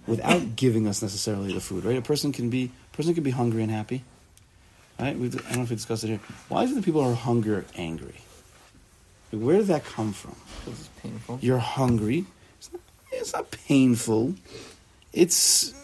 without 0.06 0.56
giving 0.56 0.86
us 0.86 1.02
necessarily 1.02 1.52
the 1.52 1.60
food, 1.60 1.84
right? 1.84 1.96
A 1.96 2.02
person 2.02 2.32
can 2.32 2.50
be 2.50 2.70
a 2.92 2.96
person 2.96 3.14
can 3.14 3.24
be 3.24 3.30
hungry 3.30 3.62
and 3.62 3.70
happy. 3.70 4.04
Right? 4.98 5.18
We've, 5.18 5.34
I 5.34 5.48
don't 5.48 5.56
know 5.58 5.62
if 5.64 5.70
we 5.70 5.76
discussed 5.76 6.04
it 6.04 6.08
here. 6.08 6.20
Why 6.48 6.62
is 6.62 6.72
it 6.72 6.76
that 6.76 6.84
people 6.84 7.02
are 7.02 7.14
hungry 7.14 7.54
or 7.54 7.64
angry? 7.74 8.14
Where 9.30 9.58
did 9.58 9.66
that 9.66 9.84
come 9.84 10.12
from? 10.12 10.36
Because 10.64 10.80
it's 10.80 10.90
painful. 11.02 11.38
You're 11.42 11.58
hungry. 11.58 12.26
It's 12.58 12.72
not, 12.72 12.82
it's 13.12 13.32
not 13.32 13.50
painful. 13.50 14.34
It's 15.12 15.74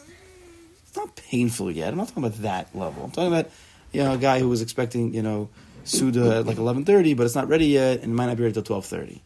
it's 0.87 0.97
not 0.97 1.17
painful 1.17 1.71
yet. 1.71 1.89
I'm 1.89 1.99
not 1.99 2.09
talking 2.09 2.25
about 2.25 2.39
that 2.43 2.75
level. 2.75 3.05
I'm 3.05 3.11
talking 3.11 3.33
about 3.33 3.51
you 3.93 4.03
know 4.03 4.13
a 4.13 4.19
guy 4.19 4.39
who 4.39 4.49
was 4.49 4.63
expecting 4.63 5.15
you 5.15 5.23
know 5.23 5.49
Suda 5.85 6.39
at 6.39 6.47
like 6.47 6.59
11:30, 6.59 7.17
but 7.17 7.25
it's 7.25 7.35
not 7.35 7.49
ready 7.49 7.67
yet, 7.67 8.01
and 8.03 8.13
it 8.13 8.15
might 8.15 8.27
not 8.27 8.37
be 8.37 8.45
ready 8.45 8.55
till 8.55 8.63
12:30. 8.63 9.21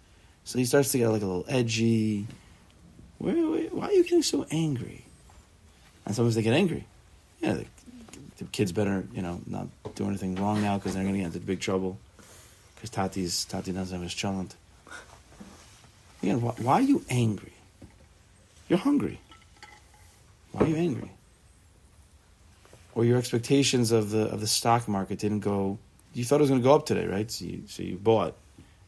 So 0.45 0.59
he 0.59 0.65
starts 0.65 0.93
to 0.93 0.99
get 0.99 1.09
like 1.09 1.23
a 1.23 1.27
little 1.27 1.45
edgy. 1.49 2.27
Where, 3.19 3.35
where, 3.35 3.69
why 3.71 3.87
are 3.87 3.93
you 3.93 4.03
getting 4.05 4.23
so 4.23 4.47
angry? 4.51 5.05
And 6.05 6.15
sometimes 6.15 6.37
they 6.37 6.43
get 6.43 6.55
angry. 6.55 6.87
Yeah, 7.41 7.55
the, 7.55 7.67
the 8.39 8.45
kids 8.45 8.73
better 8.73 9.07
you 9.13 9.23
know 9.23 9.41
not 9.47 9.67
do 9.95 10.07
anything 10.07 10.37
wrong 10.37 10.63
now 10.63 10.79
because 10.79 10.95
they're 10.95 11.03
going 11.03 11.15
to 11.15 11.21
get 11.21 11.27
into 11.27 11.41
big 11.41 11.61
trouble. 11.61 11.99
Because 12.77 12.91
Tati's 12.91 13.45
Tati 13.45 13.73
doesn't 13.73 13.93
have 13.93 14.03
his 14.03 14.15
challenge. 14.15 14.53
Again, 16.23 16.41
why, 16.41 16.53
why 16.59 16.75
are 16.75 16.83
you 16.83 17.05
angry? 17.11 17.53
You're 18.69 18.79
hungry. 18.79 19.21
Why 20.53 20.62
are 20.62 20.69
you 20.69 20.77
angry? 20.77 21.11
Or 22.95 23.05
your 23.05 23.19
expectations 23.19 23.93
of 23.93 24.11
the 24.11 24.23
of 24.23 24.41
the 24.41 24.47
stock 24.47 24.89
market 24.89 25.19
didn't 25.19 25.41
go. 25.41 25.79
You 26.15 26.25
thought 26.25 26.37
it 26.37 26.43
was 26.43 26.51
going 26.51 26.62
to 26.62 26.65
go 26.65 26.75
up 26.75 26.87
today, 26.87 27.07
right? 27.07 27.31
So 27.31 27.45
you 27.45 27.62
so 27.67 27.83
you 27.83 27.97
bought, 27.97 28.35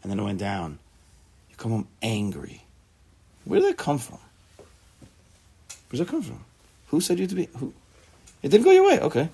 and 0.02 0.10
then 0.10 0.18
it 0.18 0.22
went 0.22 0.38
down. 0.38 0.78
You 1.50 1.56
come 1.56 1.72
home 1.72 1.88
angry. 2.00 2.62
Where 3.44 3.60
did 3.60 3.70
that 3.70 3.76
come 3.76 3.98
from? 3.98 4.18
Where's 5.88 6.00
that 6.00 6.08
come 6.08 6.22
from? 6.22 6.44
Who 6.88 7.00
said 7.00 7.18
you 7.18 7.26
to 7.26 7.34
be? 7.34 7.48
Who? 7.56 7.72
It 8.42 8.48
didn't 8.48 8.64
go 8.64 8.70
your 8.70 8.86
way. 8.86 9.00
Okay. 9.00 9.28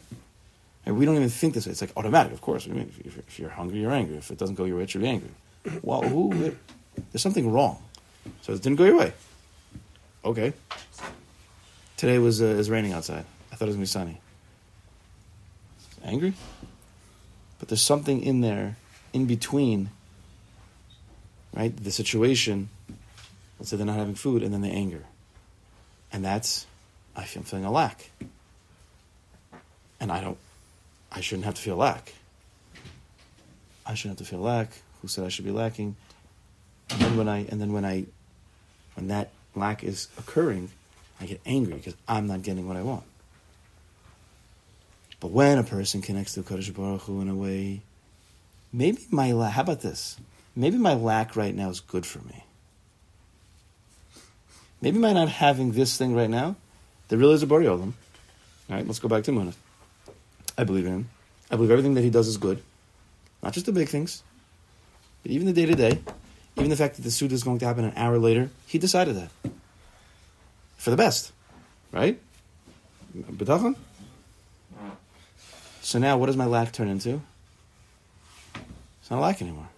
And 0.87 0.99
we 0.99 1.07
don't 1.07 1.17
even 1.17 1.31
think 1.31 1.55
this 1.55 1.67
way. 1.67 1.73
It's 1.73 1.81
like 1.81 1.93
automatic, 1.97 2.33
of 2.33 2.41
course. 2.41 2.67
I 2.67 2.73
mean, 2.73 2.93
if, 3.05 3.19
if, 3.19 3.39
you're 3.39 3.51
hungry, 3.51 3.81
you're 3.81 3.93
angry. 3.93 4.17
If 4.17 4.31
it 4.31 4.39
doesn't 4.39 4.57
go 4.57 4.65
your 4.65 4.79
way, 4.79 4.85
be 4.87 5.07
angry. 5.07 5.31
Well, 5.83 6.03
who? 6.03 6.55
There's 7.11 7.23
something 7.23 7.51
wrong. 7.51 7.83
So 8.43 8.53
it 8.53 8.63
didn't 8.63 8.77
go 8.77 8.85
your 8.85 8.99
way. 8.99 9.13
Okay. 10.25 10.53
Today 11.97 12.19
was 12.19 12.43
uh, 12.43 12.47
is 12.47 12.71
raining 12.71 12.93
outside. 12.93 13.25
I 13.53 13.57
thought 13.57 13.67
it 13.67 13.69
was 13.69 13.77
gonna 13.77 13.83
be 13.83 13.87
sunny. 13.87 14.21
Angry, 16.03 16.35
but 17.59 17.69
there's 17.69 17.81
something 17.81 18.23
in 18.23 18.41
there, 18.41 18.77
in 19.13 19.27
between. 19.27 19.91
Right, 21.55 21.75
the 21.75 21.93
situation. 21.93 22.69
Let's 23.59 23.71
say 23.71 23.77
they're 23.77 23.87
not 23.87 23.97
having 23.97 24.17
food, 24.17 24.43
and 24.43 24.53
then 24.53 24.61
the 24.61 24.71
anger, 24.71 25.05
and 26.13 26.25
that's, 26.25 26.67
I 27.15 27.25
feel 27.25 27.41
I'm 27.41 27.47
feeling 27.47 27.65
a 27.65 27.71
lack, 27.71 28.11
and 30.01 30.11
I 30.11 30.21
don't, 30.21 30.37
I 31.15 31.21
shouldn't 31.21 31.45
have 31.45 31.55
to 31.55 31.63
feel 31.63 31.77
lack. 31.77 32.13
I 33.87 33.95
shouldn't 33.95 34.19
have 34.19 34.27
to 34.27 34.31
feel 34.31 34.41
lack. 34.41 34.71
Who 35.01 35.09
said 35.09 35.25
I 35.25 35.29
should 35.29 35.45
be 35.45 35.53
lacking? 35.53 35.95
And 36.91 37.01
then 37.01 37.17
when 37.17 37.29
I 37.29 37.39
and 37.47 37.61
then 37.61 37.73
when 37.73 37.85
I 37.85 38.07
when 38.95 39.09
that 39.09 39.31
lack 39.55 39.85
is 39.85 40.09
occurring, 40.19 40.71
I 41.21 41.27
get 41.27 41.41
angry 41.47 41.75
because 41.75 41.95
I'm 42.09 42.27
not 42.27 42.43
getting 42.43 42.67
what 42.67 42.77
I 42.77 42.83
want. 42.83 43.05
But 45.21 45.31
when 45.31 45.59
a 45.59 45.63
person 45.63 46.03
connects 46.03 46.35
to 46.35 46.43
Kodesh 46.43 46.75
Baruch 46.75 47.03
Hu 47.03 47.21
in 47.21 47.29
a 47.29 47.35
way, 47.35 47.81
maybe 48.73 49.07
my 49.11 49.33
lack. 49.33 49.53
How 49.53 49.63
about 49.63 49.81
this? 49.81 50.17
Maybe 50.57 50.77
my 50.77 50.95
lack 50.95 51.37
right 51.37 51.55
now 51.55 51.71
is 51.71 51.81
good 51.81 52.05
for 52.05 52.19
me. 52.21 52.45
Maybe 54.81 54.99
my 54.99 55.13
not 55.13 55.29
having 55.29 55.73
this 55.73 55.97
thing 55.97 56.15
right 56.15 56.29
now, 56.29 56.57
there 57.09 57.19
really 57.19 57.35
is 57.35 57.43
a 57.43 57.47
Bari. 57.47 57.67
All 57.67 57.93
right, 58.69 58.87
let's 58.87 58.99
go 58.99 59.09
back 59.09 59.25
to 59.25 59.33
Munah. 59.33 59.55
I 60.57 60.65
believe 60.65 60.87
in 60.87 60.93
him. 60.93 61.11
I 61.51 61.57
believe 61.57 61.71
everything 61.71 61.95
that 61.95 62.03
he 62.03 62.11
does 62.11 62.29
is 62.29 62.37
good. 62.37 62.63
Not 63.43 63.53
just 63.53 63.67
the 63.67 63.73
big 63.73 63.89
things, 63.89 64.23
but 65.23 65.33
even 65.33 65.47
the 65.47 65.53
day 65.53 65.67
to 65.67 65.75
day. 65.75 66.01
Even 66.57 66.71
the 66.71 66.77
fact 66.77 66.97
that 66.97 67.03
the 67.03 67.11
suit 67.11 67.33
is 67.33 67.43
going 67.43 67.59
to 67.59 67.67
happen 67.67 67.85
an 67.85 67.93
hour 67.97 68.19
later, 68.19 68.49
he 68.67 68.79
decided 68.79 69.17
that. 69.17 69.31
For 70.77 70.91
the 70.91 70.97
best. 70.97 71.33
Right? 71.91 72.21
B'tachon? 73.17 73.77
So 75.83 75.99
now 75.99 76.17
what 76.17 76.27
does 76.27 76.37
my 76.37 76.47
lack 76.47 76.73
turn 76.73 76.89
into? 76.89 77.21
It's 79.01 79.11
not 79.11 79.19
a 79.19 79.21
lack 79.21 79.43
anymore. 79.43 79.69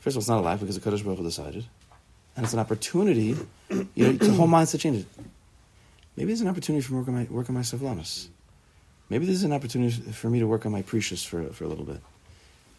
First 0.00 0.14
of 0.14 0.18
all, 0.18 0.22
it's 0.22 0.28
not 0.28 0.38
a 0.38 0.40
lack 0.40 0.60
because 0.60 0.76
the 0.76 0.80
Kaddish 0.80 1.02
Baruch 1.02 1.18
Hu 1.18 1.24
decided. 1.24 1.64
And 2.36 2.44
it's 2.44 2.54
an 2.54 2.58
opportunity, 2.60 3.36
you 3.68 3.86
know, 3.96 4.12
the 4.12 4.32
whole 4.32 4.48
mindset 4.48 4.80
changes. 4.80 5.04
Maybe 6.16 6.32
it's 6.32 6.40
an 6.40 6.48
opportunity 6.48 6.82
for 6.82 6.94
me 6.94 6.96
to 6.96 7.00
work 7.00 7.08
on 7.08 7.14
my, 7.14 7.62
work 7.68 7.84
on 7.84 7.94
my. 7.96 8.04
Maybe 9.12 9.26
this 9.26 9.34
is 9.34 9.44
an 9.44 9.52
opportunity 9.52 9.92
for 10.12 10.30
me 10.30 10.38
to 10.38 10.46
work 10.46 10.64
on 10.64 10.72
my 10.72 10.80
precious 10.80 11.22
for, 11.22 11.44
for 11.52 11.64
a 11.64 11.68
little 11.68 11.84
bit. 11.84 12.00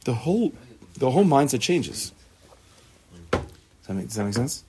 The 0.03 0.15
whole, 0.15 0.51
the 0.97 1.11
whole 1.11 1.25
mindset 1.25 1.61
changes. 1.61 2.11
Does 3.29 3.41
that 3.85 3.93
make, 3.93 4.07
does 4.07 4.15
that 4.15 4.25
make 4.25 4.33
sense? 4.33 4.63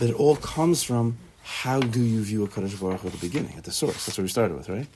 That 0.00 0.10
it 0.10 0.14
all 0.16 0.36
comes 0.36 0.82
from 0.82 1.16
how 1.42 1.80
do 1.80 2.02
you 2.02 2.22
view 2.22 2.44
a 2.44 2.48
Kaddish 2.48 2.74
Baruch 2.74 3.02
at 3.02 3.12
the 3.12 3.16
beginning, 3.16 3.54
at 3.56 3.64
the 3.64 3.70
source. 3.70 4.04
That's 4.04 4.18
what 4.18 4.24
we 4.24 4.28
started 4.28 4.58
with, 4.58 4.68
right? 4.68 4.86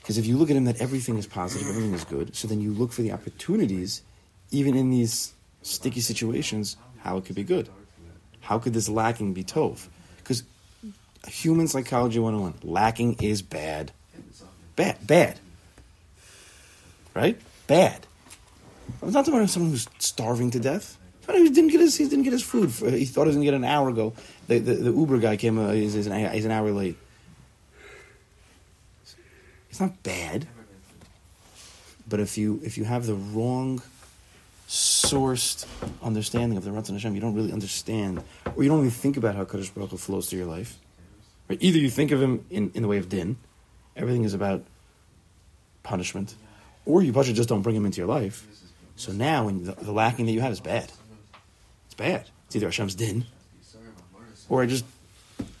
Because 0.00 0.18
if 0.18 0.24
you 0.24 0.36
look 0.36 0.50
at 0.50 0.56
him 0.56 0.66
that 0.66 0.80
everything 0.80 1.18
is 1.18 1.26
positive, 1.26 1.66
everything 1.68 1.92
is 1.92 2.04
good, 2.04 2.36
so 2.36 2.46
then 2.46 2.60
you 2.60 2.72
look 2.72 2.92
for 2.92 3.02
the 3.02 3.10
opportunities, 3.10 4.02
even 4.52 4.76
in 4.76 4.90
these 4.90 5.34
sticky 5.62 6.00
situations, 6.00 6.76
how 6.98 7.16
it 7.16 7.24
could 7.24 7.34
be 7.34 7.42
good. 7.42 7.68
How 8.38 8.60
could 8.60 8.72
this 8.72 8.88
lacking 8.88 9.34
be 9.34 9.42
tov? 9.42 9.88
Human 11.28 11.68
psychology 11.68 12.18
101, 12.18 12.70
lacking 12.70 13.16
is 13.20 13.42
bad. 13.42 13.92
Bad. 14.76 15.06
Bad. 15.06 15.38
Right? 17.14 17.38
Bad. 17.66 18.06
I'm 19.02 19.12
not 19.12 19.24
talking 19.24 19.38
about 19.38 19.50
someone 19.50 19.70
who's 19.70 19.88
starving 19.98 20.50
to 20.52 20.60
death. 20.60 20.96
Someone 21.26 21.46
who 21.46 21.52
didn't 21.52 21.70
get 21.70 21.80
his, 21.80 21.96
he 21.96 22.08
didn't 22.08 22.24
get 22.24 22.32
his 22.32 22.42
food. 22.42 22.72
For, 22.72 22.90
he 22.90 23.04
thought 23.04 23.22
he 23.22 23.28
was 23.28 23.36
going 23.36 23.46
to 23.46 23.52
get 23.52 23.54
an 23.54 23.64
hour 23.64 23.88
ago. 23.88 24.14
The, 24.48 24.58
the, 24.58 24.74
the 24.74 24.90
Uber 24.90 25.18
guy 25.18 25.36
came, 25.36 25.58
uh, 25.58 25.72
he's, 25.72 25.94
he's, 25.94 26.06
an, 26.06 26.32
he's 26.32 26.44
an 26.44 26.50
hour 26.50 26.70
late. 26.72 26.96
It's 29.68 29.80
not 29.80 30.02
bad. 30.02 30.46
But 32.08 32.18
if 32.18 32.36
you 32.36 32.60
if 32.64 32.76
you 32.76 32.84
have 32.84 33.06
the 33.06 33.14
wrong 33.14 33.80
sourced 34.68 35.64
understanding 36.02 36.58
of 36.58 36.64
the 36.64 36.70
Ratzon 36.70 36.92
Hashem, 36.92 37.14
you 37.14 37.20
don't 37.20 37.34
really 37.34 37.52
understand, 37.52 38.22
or 38.56 38.62
you 38.64 38.68
don't 38.68 38.80
even 38.80 38.90
think 38.90 39.16
about 39.16 39.36
how 39.36 39.44
Kaddish 39.44 39.70
Baruch 39.70 39.90
Hu 39.90 39.96
flows 39.96 40.28
through 40.28 40.40
your 40.40 40.48
life. 40.48 40.76
Right? 41.50 41.58
Either 41.60 41.78
you 41.78 41.90
think 41.90 42.12
of 42.12 42.22
him 42.22 42.46
in, 42.48 42.70
in 42.74 42.82
the 42.82 42.88
way 42.88 42.98
of 42.98 43.08
din, 43.08 43.36
everything 43.96 44.22
is 44.22 44.34
about 44.34 44.62
punishment, 45.82 46.36
or 46.86 47.02
you 47.02 47.12
just 47.12 47.48
don't 47.48 47.62
bring 47.62 47.74
him 47.74 47.84
into 47.84 47.98
your 47.98 48.06
life. 48.06 48.46
So 48.94 49.10
now, 49.10 49.46
when 49.46 49.64
the, 49.64 49.72
the 49.72 49.90
lacking 49.90 50.26
that 50.26 50.32
you 50.32 50.42
have 50.42 50.52
is 50.52 50.60
bad, 50.60 50.92
it's 51.86 51.94
bad. 51.96 52.28
It's 52.46 52.54
either 52.54 52.66
Hashem's 52.66 52.94
din, 52.94 53.26
or 54.48 54.62
I 54.62 54.66
just 54.66 54.84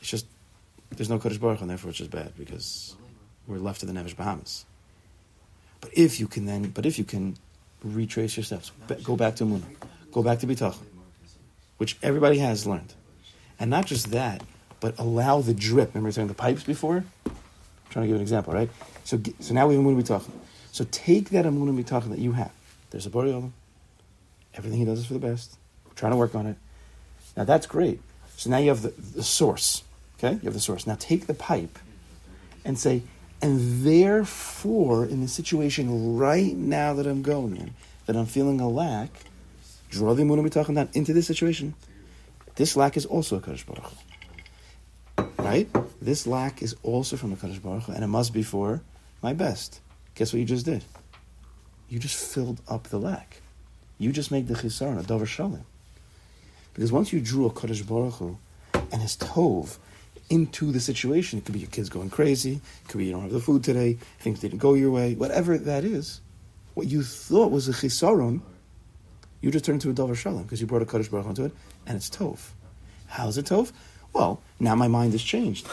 it's 0.00 0.08
just 0.08 0.26
there's 0.90 1.10
no 1.10 1.18
Kaddish 1.18 1.38
Baruch 1.38 1.60
and 1.60 1.68
therefore 1.68 1.90
it's 1.90 1.98
just 1.98 2.12
bad 2.12 2.34
because 2.38 2.94
we're 3.48 3.58
left 3.58 3.80
to 3.80 3.86
the 3.86 3.92
Nevish 3.92 4.14
Bahamas. 4.14 4.64
But 5.80 5.90
if 5.92 6.20
you 6.20 6.28
can 6.28 6.46
then, 6.46 6.70
but 6.70 6.86
if 6.86 7.00
you 7.00 7.04
can 7.04 7.36
retrace 7.82 8.36
your 8.36 8.44
steps, 8.44 8.70
go 9.02 9.16
back 9.16 9.34
to 9.36 9.44
Munah, 9.44 9.64
go 10.12 10.22
back 10.22 10.38
to 10.40 10.46
Bitachon, 10.46 10.86
which 11.78 11.98
everybody 12.00 12.38
has 12.38 12.64
learned, 12.64 12.94
and 13.58 13.70
not 13.70 13.86
just 13.86 14.12
that, 14.12 14.42
but 14.80 14.98
allow 14.98 15.40
the 15.40 15.54
drip. 15.54 15.94
Remember 15.94 16.10
saying 16.10 16.28
the 16.28 16.34
pipes 16.34 16.64
before? 16.64 17.04
I'm 17.26 17.34
trying 17.90 18.04
to 18.04 18.06
give 18.08 18.16
an 18.16 18.22
example, 18.22 18.52
right? 18.52 18.70
So, 19.04 19.20
so 19.40 19.54
now 19.54 19.66
we 19.66 19.74
have 19.74 19.84
Munah 19.84 20.02
Bitachon. 20.02 20.30
So 20.72 20.86
take 20.90 21.30
that 21.30 21.44
Amunah 21.44 21.82
Bitachon 21.82 22.10
that 22.10 22.18
you 22.18 22.32
have. 22.32 22.52
There's 22.90 23.06
a 23.06 23.10
Bari. 23.10 23.32
Everything 24.54 24.78
he 24.78 24.84
does 24.84 25.00
is 25.00 25.06
for 25.06 25.14
the 25.14 25.18
best. 25.18 25.56
We're 25.86 25.94
trying 25.94 26.12
to 26.12 26.16
work 26.16 26.34
on 26.34 26.46
it. 26.46 26.56
Now 27.36 27.44
that's 27.44 27.66
great. 27.66 28.00
So 28.36 28.50
now 28.50 28.58
you 28.58 28.68
have 28.68 28.82
the, 28.82 28.88
the 28.88 29.22
source. 29.22 29.82
Okay? 30.18 30.34
You 30.34 30.44
have 30.44 30.54
the 30.54 30.60
source. 30.60 30.86
Now 30.86 30.96
take 30.98 31.26
the 31.26 31.34
pipe 31.34 31.78
and 32.64 32.78
say, 32.78 33.02
and 33.42 33.84
therefore, 33.84 35.06
in 35.06 35.22
the 35.22 35.28
situation 35.28 36.16
right 36.16 36.54
now 36.54 36.94
that 36.94 37.06
I'm 37.06 37.22
going 37.22 37.56
in, 37.56 37.74
that 38.06 38.16
I'm 38.16 38.26
feeling 38.26 38.60
a 38.60 38.68
lack, 38.68 39.10
draw 39.88 40.14
the 40.14 40.22
Emunah 40.22 40.46
B'tachon 40.46 40.74
down 40.74 40.90
into 40.92 41.12
this 41.12 41.26
situation. 41.26 41.74
This 42.56 42.76
lack 42.76 42.96
is 42.96 43.06
also 43.06 43.36
a 43.36 43.40
Kaddish 43.40 43.64
Baruch 43.64 43.84
Hu. 43.84 43.96
Right? 45.50 45.68
This 46.00 46.28
lack 46.28 46.62
is 46.62 46.76
also 46.84 47.16
from 47.16 47.32
a 47.32 47.36
Kaddish 47.36 47.58
Baruch 47.58 47.82
Hu, 47.82 47.92
and 47.92 48.04
it 48.04 48.06
must 48.06 48.32
be 48.32 48.44
for 48.44 48.82
my 49.20 49.32
best. 49.32 49.80
Guess 50.14 50.32
what 50.32 50.38
you 50.38 50.44
just 50.44 50.64
did? 50.64 50.84
You 51.88 51.98
just 51.98 52.14
filled 52.14 52.60
up 52.68 52.84
the 52.84 53.00
lack. 53.00 53.42
You 53.98 54.12
just 54.12 54.30
made 54.30 54.46
the 54.46 54.54
Chisaron 54.54 55.00
a 55.00 55.02
Dover 55.02 55.26
Shalom. 55.26 55.64
Because 56.72 56.92
once 56.92 57.12
you 57.12 57.20
drew 57.20 57.46
a 57.46 57.50
Kaddish 57.52 57.82
Baruch 57.82 58.14
Hu 58.14 58.38
and 58.92 59.02
his 59.02 59.16
Tov 59.16 59.78
into 60.28 60.70
the 60.70 60.78
situation. 60.78 61.40
It 61.40 61.44
could 61.44 61.54
be 61.54 61.58
your 61.58 61.70
kids 61.70 61.88
going 61.88 62.10
crazy. 62.10 62.60
It 62.84 62.88
could 62.88 62.98
be 62.98 63.06
you 63.06 63.10
don't 63.10 63.22
have 63.22 63.32
the 63.32 63.40
food 63.40 63.64
today. 63.64 63.98
Things 64.20 64.38
didn't 64.38 64.58
go 64.58 64.74
your 64.74 64.92
way. 64.92 65.14
Whatever 65.16 65.58
that 65.58 65.82
is, 65.84 66.20
what 66.74 66.86
you 66.86 67.02
thought 67.02 67.50
was 67.50 67.68
a 67.68 67.72
chisaron, 67.72 68.40
you 69.40 69.50
just 69.50 69.64
turned 69.64 69.84
into 69.84 69.90
a 69.90 70.06
davar 70.06 70.14
shalom 70.14 70.44
because 70.44 70.60
you 70.60 70.68
brought 70.68 70.82
a 70.82 70.86
kaddish 70.86 71.08
baruch 71.08 71.24
Hu 71.24 71.30
into 71.30 71.44
it, 71.46 71.52
and 71.88 71.96
it's 71.96 72.08
tov. 72.08 72.38
How's 73.08 73.36
it 73.36 73.46
tov? 73.46 73.72
Well, 74.12 74.40
now 74.58 74.74
my 74.74 74.88
mind 74.88 75.12
has 75.12 75.22
changed. 75.22 75.66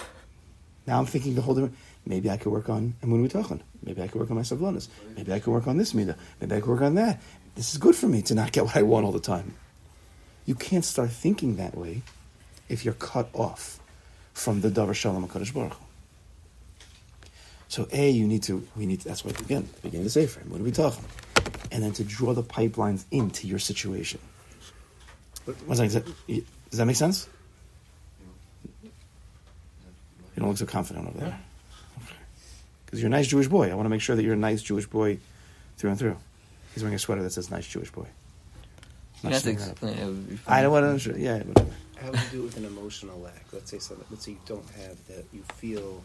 Now 0.85 0.99
I'm 0.99 1.05
thinking 1.05 1.35
the 1.35 1.41
whole 1.41 1.55
different. 1.55 1.75
Maybe 2.05 2.29
I 2.29 2.37
could 2.37 2.51
work 2.51 2.69
on 2.69 2.93
emun 3.03 3.27
mitachon. 3.27 3.59
Maybe 3.83 4.01
I 4.01 4.07
could 4.07 4.19
work 4.21 4.29
on 4.29 4.37
my 4.37 4.43
savlonis. 4.43 4.87
Maybe 5.15 5.33
I 5.33 5.39
could 5.39 5.51
work 5.51 5.67
on 5.67 5.77
this 5.77 5.93
midah. 5.93 6.15
Maybe 6.39 6.55
I 6.55 6.59
could 6.61 6.69
work 6.69 6.81
on 6.81 6.95
that. 6.95 7.21
This 7.55 7.71
is 7.71 7.77
good 7.77 7.95
for 7.95 8.07
me 8.07 8.21
to 8.23 8.35
not 8.35 8.51
get 8.51 8.65
what 8.65 8.75
I 8.77 8.83
want 8.83 9.05
all 9.05 9.11
the 9.11 9.19
time. 9.19 9.55
You 10.45 10.55
can't 10.55 10.85
start 10.85 11.09
thinking 11.09 11.57
that 11.57 11.75
way 11.75 12.03
if 12.69 12.85
you're 12.85 12.93
cut 12.93 13.29
off 13.33 13.79
from 14.33 14.61
the 14.61 14.69
Davar 14.69 14.93
Shalom 14.93 15.27
HaKadosh 15.27 15.53
Baruch 15.53 15.73
Hu. 15.73 15.83
So 17.69 17.87
A, 17.91 18.09
you 18.09 18.25
need 18.27 18.43
to, 18.43 18.65
we 18.77 18.85
need 18.85 19.01
to, 19.01 19.09
that's 19.09 19.25
what, 19.25 19.39
again, 19.41 19.67
the 19.75 19.81
beginning 19.81 20.05
of 20.05 20.13
the 20.13 20.21
Sefer, 20.21 20.41
we 20.47 20.71
talking? 20.71 21.03
And 21.71 21.83
then 21.83 21.91
to 21.93 22.03
draw 22.03 22.33
the 22.33 22.43
pipelines 22.43 23.03
into 23.11 23.47
your 23.47 23.59
situation. 23.59 24.21
One 25.65 25.75
second, 25.77 26.13
does 26.27 26.77
that 26.77 26.85
make 26.85 26.95
sense? 26.95 27.27
You 28.83 28.91
don't 30.39 30.49
look 30.49 30.57
so 30.57 30.65
confident 30.65 31.07
over 31.07 31.17
there. 31.17 31.39
Because 32.85 33.01
you're 33.01 33.07
a 33.07 33.11
nice 33.11 33.27
Jewish 33.27 33.47
boy. 33.47 33.69
I 33.69 33.73
want 33.73 33.85
to 33.85 33.89
make 33.89 34.01
sure 34.01 34.15
that 34.15 34.23
you're 34.23 34.33
a 34.33 34.37
nice 34.37 34.61
Jewish 34.61 34.85
boy 34.85 35.19
through 35.77 35.89
and 35.89 35.99
through. 35.99 36.17
He's 36.73 36.83
wearing 36.83 36.95
a 36.95 36.99
sweater 36.99 37.23
that 37.23 37.31
says 37.31 37.51
nice 37.51 37.67
Jewish 37.67 37.91
boy. 37.91 38.05
You 39.23 39.29
have 39.29 39.41
to 39.43 39.49
explain 39.49 39.93
it. 39.93 40.39
I 40.47 40.61
don't 40.61 40.71
want 40.71 41.01
to, 41.01 41.19
yeah, 41.19 41.39
whatever. 41.39 41.71
How 41.99 42.11
would 42.11 42.19
you 42.19 42.29
do 42.31 42.39
it 42.39 42.43
with 42.43 42.57
an 42.57 42.65
emotional 42.65 43.19
lack? 43.19 43.45
Let's 43.51 43.71
say 43.71 43.79
something. 43.79 44.05
Let's 44.11 44.25
say 44.25 44.31
you 44.33 44.39
don't 44.45 44.69
have 44.69 45.07
that. 45.07 45.25
You 45.33 45.41
feel 45.55 46.03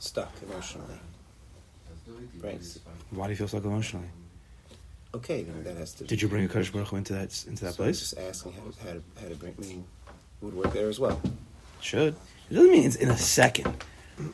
stuck 0.00 0.32
emotionally. 0.42 0.94
Right. 2.40 2.60
Why 3.10 3.26
do 3.26 3.32
you 3.32 3.36
feel 3.36 3.48
so 3.48 3.58
emotionally? 3.58 4.08
Okay, 5.14 5.42
then 5.42 5.62
that 5.64 5.76
has 5.76 5.92
to. 5.94 6.04
Did 6.04 6.20
you 6.20 6.28
bring 6.28 6.44
a 6.44 6.48
Kaddish 6.48 6.72
Baruch 6.72 6.88
Hu 6.88 6.96
into 6.96 7.12
that, 7.12 7.44
into 7.46 7.64
that 7.66 7.74
so 7.74 7.84
I 7.84 7.86
was 7.86 7.98
place? 7.98 8.00
just 8.00 8.18
asking 8.18 8.52
how, 8.52 8.62
how, 8.84 8.94
to, 8.94 9.02
how 9.20 9.28
to 9.28 9.34
bring 9.36 9.54
me 9.58 9.84
would 10.40 10.54
work 10.54 10.72
there 10.72 10.88
as 10.88 10.98
well. 10.98 11.20
Should. 11.80 12.16
It 12.50 12.54
doesn't 12.54 12.70
mean 12.70 12.84
it's 12.84 12.96
in 12.96 13.10
a 13.10 13.16
second, 13.16 13.84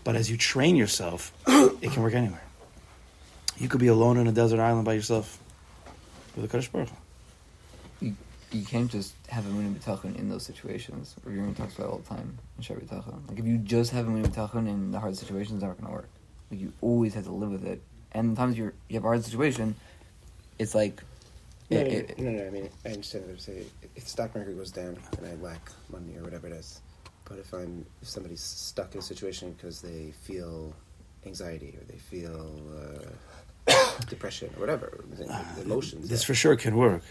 but 0.05 0.17
as 0.17 0.31
you 0.31 0.37
train 0.37 0.77
yourself, 0.77 1.33
it 1.47 1.93
can 1.93 2.03
work 2.03 2.15
anywhere. 2.15 2.43
You 3.59 3.69
could 3.69 3.81
be 3.81 3.87
alone 3.89 4.19
on 4.19 4.27
a 4.27 4.33
desert 4.33 4.59
island 4.61 4.85
by 4.85 4.95
yourself 4.95 5.39
with 6.35 6.45
a 6.45 6.49
Kaddish 6.49 6.69
Baruch 6.71 6.89
Hu. 6.89 8.07
You, 8.07 8.17
you 8.53 8.65
can't 8.65 8.91
just 8.91 9.15
have 9.29 9.47
a 9.47 9.51
Munah 9.51 9.75
B'tachon 9.75 10.19
in 10.19 10.29
those 10.29 10.45
situations. 10.45 11.15
Or 11.25 11.31
you're 11.33 11.43
going 11.43 11.55
to 11.55 11.61
talk 11.61 11.71
about 11.77 11.85
it 11.85 11.91
all 11.91 11.99
the 11.99 12.09
time 12.09 12.39
in 12.59 12.65
Shabbat 12.65 12.87
B'tachon. 12.87 13.29
Like, 13.29 13.39
if 13.39 13.45
you 13.45 13.59
just 13.59 13.93
have 13.93 14.09
a 14.09 14.11
Munah 14.11 14.27
B'tachon 14.29 14.67
in 14.69 14.91
the 14.93 14.99
hard 14.99 15.17
situations, 15.17 15.57
it's 15.57 15.63
not 15.63 15.77
going 15.77 15.87
to 15.89 15.93
work. 15.93 16.09
Like, 16.51 16.61
you 16.61 16.73
always 16.81 17.15
have 17.15 17.25
to 17.25 17.33
live 17.33 17.51
with 17.51 17.67
it. 17.67 17.83
And 18.13 18.33
the 18.35 18.41
times 18.41 18.57
you're, 18.59 18.73
you 18.89 18.95
have 18.95 19.05
a 19.05 19.09
hard 19.09 19.25
situation, 19.25 19.77
it's 20.59 20.75
like... 20.75 21.03
No, 21.71 21.79
it- 21.79 21.87
no, 21.87 21.93
it- 21.93 22.19
no, 22.19 22.31
no, 22.31 22.47
I 22.47 22.51
mean, 22.51 22.69
I 22.85 22.89
understand 22.89 23.25
what 23.25 23.31
you're 23.31 23.39
saying. 23.39 23.71
If 23.95 24.05
the 24.05 24.11
stock 24.11 24.35
market 24.35 24.57
goes 24.57 24.73
down 24.73 24.97
and 25.19 25.27
I 25.27 25.35
lack 25.43 25.71
money 25.93 26.17
or 26.17 26.23
whatever 26.25 26.47
it 26.49 26.55
is, 26.55 26.81
but 27.31 27.39
if 27.39 27.55
I'm 27.55 27.87
if 28.03 28.09
somebody's 28.09 28.43
stuck 28.43 28.93
in 28.95 28.99
a 28.99 29.03
situation 29.03 29.53
because 29.53 29.81
they 29.81 30.11
feel 30.25 30.75
anxiety 31.25 31.79
or 31.79 31.85
they 31.85 31.99
feel 31.99 32.61
uh, 33.69 33.73
depression 34.09 34.51
or 34.57 34.61
whatever, 34.61 35.05
the 35.17 35.63
emotions. 35.63 36.09
This 36.09 36.21
that- 36.21 36.27
for 36.27 36.35
sure 36.35 36.57
can 36.57 36.77
work, 36.77 37.03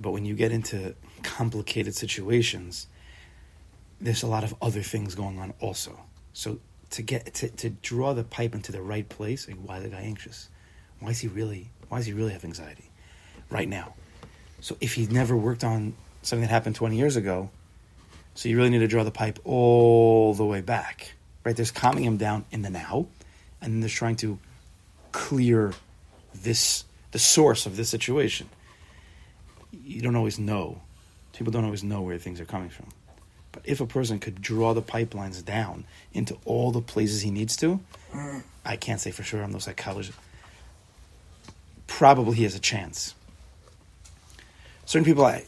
but 0.00 0.12
when 0.12 0.24
you 0.24 0.34
get 0.34 0.52
into 0.52 0.94
complicated 1.24 1.94
situations, 1.96 2.86
there's 4.00 4.22
a 4.22 4.28
lot 4.28 4.44
of 4.44 4.54
other 4.62 4.82
things 4.82 5.16
going 5.16 5.38
on 5.40 5.52
also. 5.60 5.98
So 6.32 6.60
to 6.90 7.02
get 7.02 7.34
to, 7.34 7.48
to 7.48 7.70
draw 7.70 8.14
the 8.14 8.24
pipe 8.24 8.54
into 8.54 8.70
the 8.70 8.82
right 8.82 9.08
place, 9.08 9.48
like 9.48 9.56
why 9.56 9.78
is 9.78 9.82
the 9.82 9.88
guy 9.88 10.02
anxious? 10.02 10.48
Why 11.00 11.10
is 11.10 11.18
he 11.18 11.26
really 11.26 11.70
why 11.88 11.98
does 11.98 12.06
he 12.06 12.12
really 12.12 12.32
have 12.32 12.44
anxiety 12.44 12.88
right 13.50 13.68
now? 13.68 13.94
So 14.60 14.76
if 14.80 14.94
he 14.94 15.06
never 15.08 15.36
worked 15.36 15.64
on 15.64 15.94
something 16.22 16.42
that 16.42 16.50
happened 16.50 16.76
20 16.76 16.96
years 16.96 17.16
ago, 17.16 17.50
so 18.36 18.50
you 18.50 18.56
really 18.56 18.70
need 18.70 18.80
to 18.80 18.86
draw 18.86 19.02
the 19.02 19.10
pipe 19.10 19.38
all 19.44 20.34
the 20.34 20.44
way 20.44 20.60
back. 20.60 21.14
Right? 21.42 21.56
There's 21.56 21.70
calming 21.70 22.04
him 22.04 22.18
down 22.18 22.44
in 22.50 22.62
the 22.62 22.70
now, 22.70 23.06
and 23.60 23.72
then 23.72 23.80
they're 23.80 23.88
trying 23.88 24.16
to 24.16 24.38
clear 25.10 25.72
this 26.34 26.84
the 27.12 27.18
source 27.18 27.64
of 27.64 27.76
this 27.76 27.88
situation. 27.88 28.48
You 29.72 30.02
don't 30.02 30.16
always 30.16 30.38
know. 30.38 30.82
People 31.32 31.50
don't 31.50 31.64
always 31.64 31.82
know 31.82 32.02
where 32.02 32.18
things 32.18 32.40
are 32.40 32.44
coming 32.44 32.68
from. 32.68 32.88
But 33.52 33.62
if 33.64 33.80
a 33.80 33.86
person 33.86 34.18
could 34.18 34.42
draw 34.42 34.74
the 34.74 34.82
pipelines 34.82 35.42
down 35.42 35.84
into 36.12 36.36
all 36.44 36.72
the 36.72 36.82
places 36.82 37.22
he 37.22 37.30
needs 37.30 37.56
to, 37.58 37.80
I 38.66 38.76
can't 38.76 39.00
say 39.00 39.12
for 39.12 39.22
sure. 39.22 39.42
I'm 39.42 39.52
no 39.52 39.58
psychologist. 39.58 40.18
Probably 41.86 42.36
he 42.36 42.42
has 42.42 42.54
a 42.54 42.60
chance. 42.60 43.14
Certain 44.84 45.06
people 45.06 45.24
I, 45.24 45.44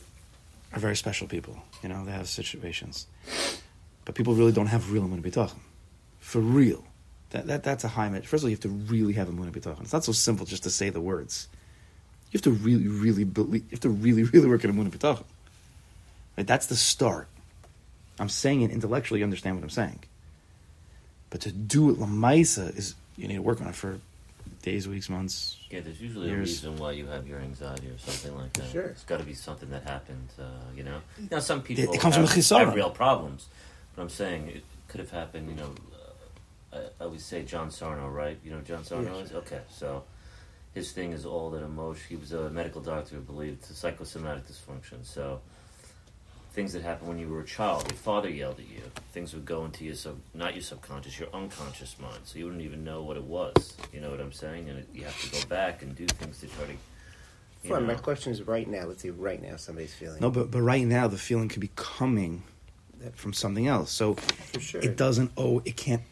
are 0.72 0.78
very 0.78 0.96
special 0.96 1.26
people. 1.26 1.56
You 1.82 1.88
know, 1.88 2.04
they 2.04 2.12
have 2.12 2.28
situations. 2.28 3.06
But 4.04 4.14
people 4.14 4.34
really 4.34 4.52
don't 4.52 4.66
have 4.66 4.92
real 4.92 5.02
emunah 5.02 5.22
bitachon. 5.22 5.58
For 6.20 6.40
real. 6.40 6.84
That, 7.30 7.46
that, 7.46 7.62
that's 7.62 7.84
a 7.84 7.88
high 7.88 8.08
match. 8.08 8.26
First 8.26 8.42
of 8.42 8.46
all, 8.46 8.50
you 8.50 8.56
have 8.56 8.62
to 8.62 8.68
really 8.68 9.12
have 9.14 9.28
emunah 9.28 9.52
bitachon. 9.52 9.82
It's 9.82 9.92
not 9.92 10.04
so 10.04 10.12
simple 10.12 10.46
just 10.46 10.62
to 10.64 10.70
say 10.70 10.90
the 10.90 11.00
words. 11.00 11.48
You 12.30 12.38
have 12.38 12.42
to 12.42 12.50
really, 12.50 12.88
really 12.88 13.24
believe. 13.24 13.62
You 13.64 13.70
have 13.72 13.80
to 13.80 13.90
really, 13.90 14.24
really 14.24 14.48
work 14.48 14.64
at 14.64 14.70
emunah 14.70 14.90
bitachon. 14.90 15.24
Right? 16.36 16.46
That's 16.46 16.66
the 16.66 16.76
start. 16.76 17.28
I'm 18.18 18.28
saying 18.28 18.62
it 18.62 18.70
intellectually. 18.70 19.20
You 19.20 19.24
understand 19.24 19.56
what 19.56 19.62
I'm 19.62 19.70
saying. 19.70 20.00
But 21.30 21.42
to 21.42 21.52
do 21.52 21.90
it 21.90 21.98
lamaisa 21.98 22.76
is 22.76 22.94
you 23.16 23.28
need 23.28 23.36
to 23.36 23.42
work 23.42 23.60
on 23.60 23.68
it 23.68 23.74
for 23.74 24.00
days, 24.70 24.88
weeks, 24.88 25.08
months. 25.08 25.56
Yeah, 25.70 25.80
there's 25.80 26.00
usually 26.00 26.28
Years. 26.28 26.38
a 26.38 26.68
reason 26.70 26.78
why 26.78 26.92
you 26.92 27.06
have 27.06 27.26
your 27.26 27.40
anxiety 27.40 27.88
or 27.88 27.98
something 27.98 28.36
like 28.36 28.52
that. 28.54 28.70
Sure. 28.70 28.86
It's 28.86 29.04
got 29.04 29.18
to 29.18 29.24
be 29.24 29.34
something 29.34 29.70
that 29.70 29.82
happened, 29.84 30.28
uh, 30.38 30.44
you 30.76 30.82
know? 30.84 31.00
Now, 31.30 31.40
some 31.40 31.62
people 31.62 31.94
it 31.94 32.00
comes 32.00 32.16
have, 32.16 32.28
from 32.28 32.38
a 32.38 32.40
chisara. 32.40 32.64
have 32.66 32.74
real 32.74 32.90
problems, 32.90 33.46
but 33.94 34.02
I'm 34.02 34.08
saying 34.08 34.48
it 34.48 34.64
could 34.88 35.00
have 35.00 35.10
happened, 35.10 35.48
you 35.50 35.56
know. 35.56 35.74
Uh, 36.72 36.76
I, 36.76 36.78
I 37.02 37.04
always 37.06 37.24
say 37.24 37.42
John 37.44 37.70
Sarno, 37.70 38.08
right? 38.08 38.38
You 38.44 38.50
know 38.52 38.60
John 38.60 38.84
Sarno 38.84 39.16
Yes. 39.18 39.30
is? 39.30 39.36
Okay, 39.36 39.60
so 39.70 40.04
his 40.74 40.92
thing 40.92 41.12
is 41.12 41.24
all 41.24 41.50
that 41.50 41.62
emotion. 41.62 42.04
He 42.08 42.16
was 42.16 42.32
a 42.32 42.50
medical 42.50 42.80
doctor 42.80 43.14
who 43.16 43.20
believed 43.22 43.64
to 43.68 43.74
psychosomatic 43.74 44.44
dysfunction. 44.46 45.04
So 45.04 45.40
things 46.58 46.72
that 46.72 46.82
happened 46.82 47.08
when 47.08 47.20
you 47.20 47.28
were 47.28 47.38
a 47.40 47.44
child, 47.46 47.88
your 47.88 47.96
father 47.96 48.28
yelled 48.28 48.58
at 48.58 48.68
you. 48.68 48.82
Things 49.12 49.32
would 49.32 49.44
go 49.44 49.64
into 49.64 49.84
your 49.84 49.94
sub, 49.94 50.16
not 50.34 50.54
your 50.54 50.62
subconscious, 50.62 51.16
your 51.16 51.28
unconscious 51.32 51.94
mind. 52.00 52.18
So 52.24 52.36
you 52.36 52.46
wouldn't 52.46 52.64
even 52.64 52.82
know 52.82 53.00
what 53.04 53.16
it 53.16 53.22
was. 53.22 53.76
You 53.92 54.00
know 54.00 54.10
what 54.10 54.18
I'm 54.20 54.32
saying? 54.32 54.68
And 54.68 54.80
it, 54.80 54.88
you 54.92 55.04
have 55.04 55.16
to 55.22 55.30
go 55.30 55.46
back 55.48 55.82
and 55.82 55.94
do 55.94 56.04
things 56.06 56.40
to 56.40 56.48
try 56.48 56.64
to. 56.64 56.72
You 56.72 57.70
Fine, 57.70 57.82
know. 57.86 57.94
my 57.94 57.94
question 57.94 58.32
is 58.32 58.42
right 58.42 58.66
now. 58.66 58.86
Let's 58.86 59.02
say 59.02 59.10
right 59.10 59.40
now 59.40 59.54
somebody's 59.54 59.94
feeling. 59.94 60.18
No, 60.20 60.30
but 60.32 60.50
but 60.50 60.60
right 60.62 60.84
now 60.84 61.06
the 61.06 61.16
feeling 61.16 61.48
could 61.48 61.60
be 61.60 61.70
coming 61.76 62.42
from 63.14 63.32
something 63.32 63.68
else. 63.68 63.92
So 63.92 64.14
for 64.14 64.58
sure. 64.58 64.80
it 64.80 64.96
doesn't. 64.96 65.30
Oh, 65.36 65.62
it 65.64 65.76
can't. 65.76 66.02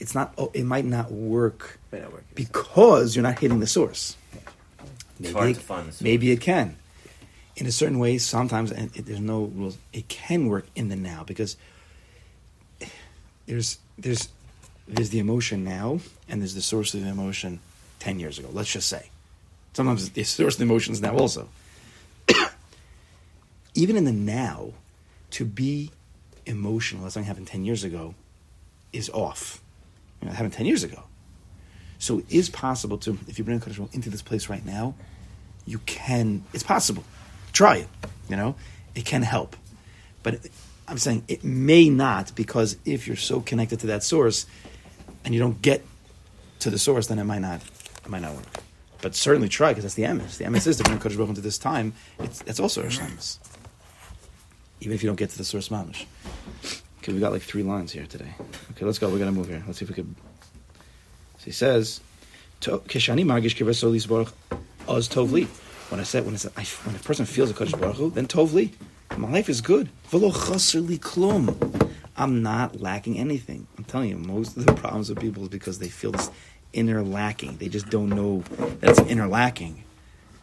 It's 0.00 0.12
not. 0.12 0.34
Oh, 0.36 0.50
it 0.54 0.64
might 0.64 0.86
not 0.86 1.12
work 1.12 1.78
May 1.92 2.00
not 2.00 2.12
work. 2.12 2.24
because 2.34 3.14
you're 3.14 3.22
not 3.22 3.38
hitting 3.38 3.60
the 3.60 3.68
source. 3.68 4.16
It's 4.32 5.20
Maybe 5.20 5.32
hard 5.34 5.50
it, 5.50 5.54
to 5.54 5.60
find 5.60 5.86
the 5.88 5.92
source. 5.92 6.02
maybe 6.02 6.32
it 6.32 6.40
can. 6.40 6.78
In 7.56 7.66
a 7.66 7.72
certain 7.72 7.98
way, 7.98 8.18
sometimes, 8.18 8.72
and 8.72 8.94
it, 8.96 9.06
there's 9.06 9.20
no 9.20 9.44
rules. 9.44 9.78
It 9.92 10.08
can 10.08 10.48
work 10.48 10.66
in 10.74 10.88
the 10.88 10.96
now 10.96 11.22
because 11.24 11.56
there's 13.46 13.78
there's 13.98 14.28
there's 14.88 15.10
the 15.10 15.18
emotion 15.18 15.64
now, 15.64 16.00
and 16.28 16.40
there's 16.40 16.54
the 16.54 16.62
source 16.62 16.94
of 16.94 17.02
the 17.02 17.08
emotion 17.08 17.60
ten 17.98 18.18
years 18.18 18.38
ago. 18.38 18.48
Let's 18.52 18.72
just 18.72 18.88
say. 18.88 19.08
Sometimes 19.72 20.08
the 20.10 20.22
source 20.24 20.54
of 20.54 20.58
the 20.58 20.64
emotion 20.64 20.92
is 20.92 21.00
now 21.00 21.16
also. 21.16 21.48
Even 23.74 23.96
in 23.96 24.04
the 24.04 24.12
now, 24.12 24.72
to 25.32 25.44
be 25.44 25.90
emotional 26.46 27.06
as 27.06 27.14
something 27.14 27.26
happened 27.26 27.46
ten 27.46 27.64
years 27.64 27.84
ago, 27.84 28.14
is 28.92 29.10
off. 29.10 29.60
You 30.20 30.26
know, 30.26 30.32
it 30.32 30.36
happened 30.36 30.54
ten 30.54 30.66
years 30.66 30.84
ago. 30.84 31.04
So 31.98 32.18
it 32.18 32.26
is 32.28 32.50
possible 32.50 32.98
to, 32.98 33.18
if 33.28 33.38
you 33.38 33.44
bring 33.44 33.58
Baruch 33.58 33.94
into 33.94 34.10
this 34.10 34.22
place 34.22 34.48
right 34.48 34.64
now, 34.64 34.94
you 35.66 35.78
can. 35.86 36.44
It's 36.52 36.62
possible. 36.62 37.04
Try 37.54 37.78
it. 37.78 37.88
You 38.28 38.36
know, 38.36 38.56
it 38.94 39.06
can 39.06 39.22
help. 39.22 39.56
But 40.22 40.40
I'm 40.86 40.98
saying 40.98 41.24
it 41.28 41.44
may 41.44 41.88
not 41.88 42.34
because 42.34 42.76
if 42.84 43.06
you're 43.06 43.16
so 43.16 43.40
connected 43.40 43.80
to 43.80 43.86
that 43.86 44.02
source, 44.02 44.44
and 45.24 45.32
you 45.32 45.40
don't 45.40 45.60
get 45.62 45.82
to 46.60 46.70
the 46.70 46.78
source, 46.78 47.06
then 47.06 47.18
it 47.18 47.24
might 47.24 47.40
not. 47.40 47.62
It 48.04 48.10
might 48.10 48.20
not 48.20 48.34
work. 48.34 48.44
But 49.00 49.14
certainly 49.14 49.48
try 49.48 49.70
because 49.70 49.84
that's 49.84 49.94
the 49.94 50.02
emes. 50.02 50.38
The 50.38 50.44
emes 50.44 50.66
is 50.66 50.80
bring 50.82 50.98
Kodesh 50.98 51.16
Baruch 51.16 51.30
into 51.30 51.40
this 51.40 51.58
time. 51.58 51.94
It's 52.18 52.40
that's 52.42 52.60
also 52.60 52.82
Rosh 52.82 52.98
Hashanah. 52.98 53.38
Even 54.80 54.94
if 54.94 55.02
you 55.02 55.08
don't 55.08 55.16
get 55.16 55.30
to 55.30 55.38
the 55.38 55.44
source 55.44 55.68
mamish. 55.68 56.04
Okay, 56.98 57.12
we 57.12 57.20
got 57.20 57.32
like 57.32 57.42
three 57.42 57.62
lines 57.62 57.92
here 57.92 58.06
today. 58.06 58.34
Okay, 58.72 58.84
let's 58.84 58.98
go. 58.98 59.08
We're 59.08 59.18
gonna 59.18 59.32
move 59.32 59.48
here. 59.48 59.62
Let's 59.66 59.78
see 59.78 59.84
if 59.84 59.90
we 59.90 59.94
could. 59.94 60.14
So 61.38 61.44
he 61.44 61.52
says, 61.52 62.00
"To- 62.60 62.78
"Kishani 62.78 63.24
margish 63.24 63.56
kibbutz 63.56 63.76
solis 63.76 64.06
baruch 64.06 64.32
oz 64.88 65.08
tov 65.08 65.32
li." 65.32 65.48
When 65.90 66.00
I 66.00 66.02
said 66.02 66.24
when 66.24 66.34
I 66.34 66.38
I, 66.56 66.64
when 66.84 66.96
a 66.96 66.98
person 66.98 67.26
feels 67.26 67.50
a 67.50 67.54
Kodesh 67.54 67.78
Baruch 67.78 67.96
Hu, 67.96 68.10
then 68.10 68.26
tov 68.26 68.52
li. 68.52 68.72
My 69.16 69.30
life 69.30 69.48
is 69.48 69.60
good. 69.60 69.90
Klum. 70.10 71.90
I'm 72.16 72.42
not 72.42 72.80
lacking 72.80 73.18
anything. 73.18 73.66
I'm 73.76 73.84
telling 73.84 74.08
you, 74.08 74.16
most 74.16 74.56
of 74.56 74.66
the 74.66 74.72
problems 74.74 75.08
with 75.08 75.20
people 75.20 75.42
is 75.44 75.48
because 75.48 75.78
they 75.78 75.88
feel 75.88 76.12
this 76.12 76.30
inner 76.72 77.02
lacking. 77.02 77.58
They 77.58 77.68
just 77.68 77.90
don't 77.90 78.08
know 78.08 78.42
that 78.80 78.90
it's 78.90 78.98
inner 79.00 79.28
lacking 79.28 79.84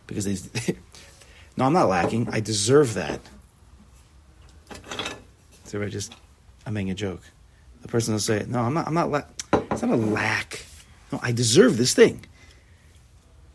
because 0.08 0.26
they. 0.26 0.76
no, 1.58 1.66
I'm 1.66 1.74
not 1.74 1.90
lacking. 1.90 2.30
I 2.30 2.40
deserve 2.40 2.94
that. 2.94 3.20
So 5.66 5.82
I 5.82 5.88
just, 5.88 6.14
I'm 6.66 6.74
making 6.74 6.92
a 6.92 6.96
joke. 6.96 7.22
The 7.82 7.88
person 7.88 8.14
will 8.14 8.20
say, 8.20 8.46
"No, 8.48 8.60
I'm 8.60 8.74
not. 8.74 8.88
I'm 8.88 8.94
not. 8.94 9.10
La- 9.10 9.24
it's 9.72 9.82
not 9.82 9.92
a 9.92 9.96
lack. 9.96 10.66
No, 11.12 11.20
I 11.22 11.32
deserve 11.32 11.78
this 11.78 11.94
thing." 11.94 12.26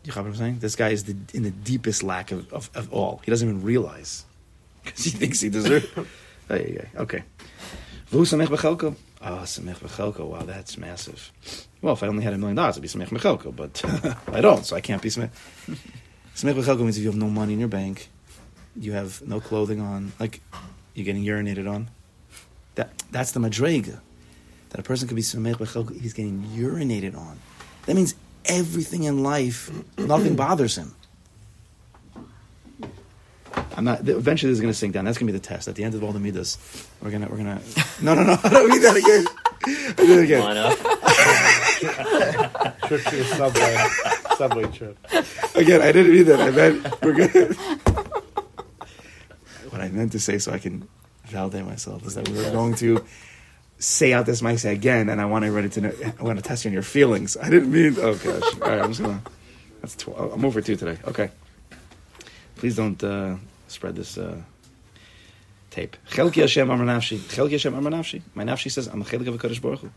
You 0.07 0.13
know 0.15 0.21
what 0.21 0.29
I'm 0.29 0.35
saying? 0.35 0.59
This 0.59 0.77
guy 0.77 0.89
is 0.89 1.03
the, 1.03 1.17
in 1.33 1.43
the 1.43 1.51
deepest 1.51 2.01
lack 2.01 2.31
of, 2.31 2.51
of, 2.53 2.69
of 2.73 2.93
all. 2.93 3.19
He 3.25 3.29
doesn't 3.29 3.45
even 3.45 3.61
realize 3.61 4.23
because 4.81 5.03
he 5.03 5.09
thinks 5.09 5.41
he 5.41 5.49
deserves. 5.49 5.85
go. 5.87 6.05
Okay. 6.49 7.23
Vu 8.05 8.21
samech 8.21 8.47
bechelko. 8.47 8.95
Ah, 9.21 9.43
wow, 10.23 10.43
that's 10.43 10.77
massive. 10.77 11.33
Well, 11.81 11.93
if 11.93 12.03
I 12.03 12.07
only 12.07 12.23
had 12.23 12.33
a 12.33 12.37
million 12.37 12.55
dollars, 12.55 12.77
I'd 12.77 12.83
be 12.83 12.87
samech 12.87 13.09
bechelko, 13.09 13.53
but 13.53 13.83
I 14.33 14.39
don't, 14.39 14.65
so 14.65 14.77
I 14.77 14.79
can't 14.79 15.01
be 15.01 15.09
samech. 15.09 15.29
Samech 16.33 16.79
means 16.79 16.97
if 16.97 17.03
you 17.03 17.09
have 17.09 17.19
no 17.19 17.29
money 17.29 17.51
in 17.51 17.59
your 17.59 17.67
bank, 17.67 18.07
you 18.77 18.93
have 18.93 19.21
no 19.27 19.41
clothing 19.41 19.81
on, 19.81 20.13
like 20.21 20.39
you're 20.93 21.03
getting 21.03 21.25
urinated 21.25 21.69
on. 21.69 21.89
That 22.75 22.93
that's 23.11 23.33
the 23.33 23.41
madrega. 23.41 23.99
That 24.69 24.79
a 24.79 24.83
person 24.83 25.09
could 25.09 25.15
be 25.15 25.21
samech 25.21 25.59
if 25.59 26.01
he's 26.01 26.13
getting 26.13 26.43
urinated 26.55 27.17
on. 27.17 27.39
That 27.87 27.95
means 27.95 28.15
everything 28.45 29.03
in 29.03 29.23
life, 29.23 29.69
nothing 29.97 30.35
bothers 30.43 30.77
him. 30.77 30.93
I'm 33.75 33.83
not. 33.83 34.07
Eventually, 34.07 34.51
this 34.51 34.57
is 34.57 34.61
going 34.61 34.73
to 34.73 34.77
sink 34.77 34.93
down. 34.93 35.05
That's 35.05 35.17
going 35.17 35.25
to 35.27 35.33
be 35.33 35.37
the 35.37 35.45
test. 35.45 35.67
At 35.67 35.75
the 35.75 35.83
end 35.83 35.95
of 35.95 36.03
all 36.03 36.11
the 36.11 36.19
midas, 36.19 36.57
we're 37.01 37.11
gonna 37.11 37.27
we're 37.29 37.37
gonna. 37.37 37.61
No, 38.01 38.15
no, 38.15 38.23
no! 38.23 38.37
I 38.43 38.49
don't 38.49 38.69
mean 38.69 38.81
that 38.81 38.95
again. 38.95 39.25
I 39.65 39.93
do 39.95 40.19
it 40.19 40.23
again. 40.23 40.41
Trip 42.87 43.03
to 43.03 43.15
the 43.15 43.23
subway. 43.35 43.77
subway 44.37 44.65
trip. 44.71 44.97
Again, 45.55 45.81
I 45.81 45.91
didn't 45.91 46.11
mean 46.11 46.25
that. 46.25 46.39
I 46.39 46.51
meant 46.51 47.01
we're 47.01 47.13
gonna. 47.13 47.53
what 49.69 49.81
I 49.81 49.89
meant 49.89 50.11
to 50.13 50.19
say, 50.19 50.37
so 50.39 50.51
I 50.51 50.59
can 50.59 50.87
validate 51.25 51.65
myself, 51.65 52.05
is 52.05 52.13
that 52.15 52.27
we 52.29 52.37
were 52.37 52.51
going 52.51 52.75
to 52.75 53.03
say 53.79 54.13
out 54.13 54.25
this 54.25 54.41
mic 54.41 54.63
again, 54.63 55.09
and 55.09 55.21
I 55.21 55.25
want 55.25 55.45
everybody 55.45 55.69
to 55.69 55.81
know. 55.81 55.93
I 56.19 56.23
want 56.23 56.37
to 56.39 56.43
test 56.43 56.65
you 56.65 56.69
on 56.69 56.73
your 56.73 56.83
feelings. 56.83 57.37
I 57.37 57.49
didn't 57.49 57.71
mean. 57.71 57.95
Oh 57.99 58.15
gosh! 58.15 58.43
All 58.61 58.69
right, 58.69 58.79
I'm 58.79 58.89
just 58.89 59.01
gonna. 59.01 59.21
That's. 59.81 59.95
Tw- 59.95 60.17
I'm 60.17 60.43
over 60.45 60.61
two 60.61 60.75
today. 60.75 60.97
Okay. 61.05 61.29
Please 62.55 62.75
don't 62.75 63.01
uh, 63.03 63.35
spread 63.67 63.95
this 63.95 64.17
uh, 64.17 64.41
tape. 65.69 65.95
Chelki 66.09 66.41
Hashem 66.41 66.69
Amar 66.69 66.87
Nafshi. 66.87 67.17
Chelki 67.19 67.51
Hashem 67.51 67.75
Amar 67.75 67.91
Nafshi. 67.91 68.21
My 68.33 68.43
Nafshi 68.43 68.71
says 68.71 68.87
I'm 68.87 69.01
a 69.01 69.05
chelik 69.05 69.27
of 69.27 69.35
a 69.35 69.37
Kadosh 69.37 69.61
Baruch 69.61 69.81
Hu. 69.81 69.91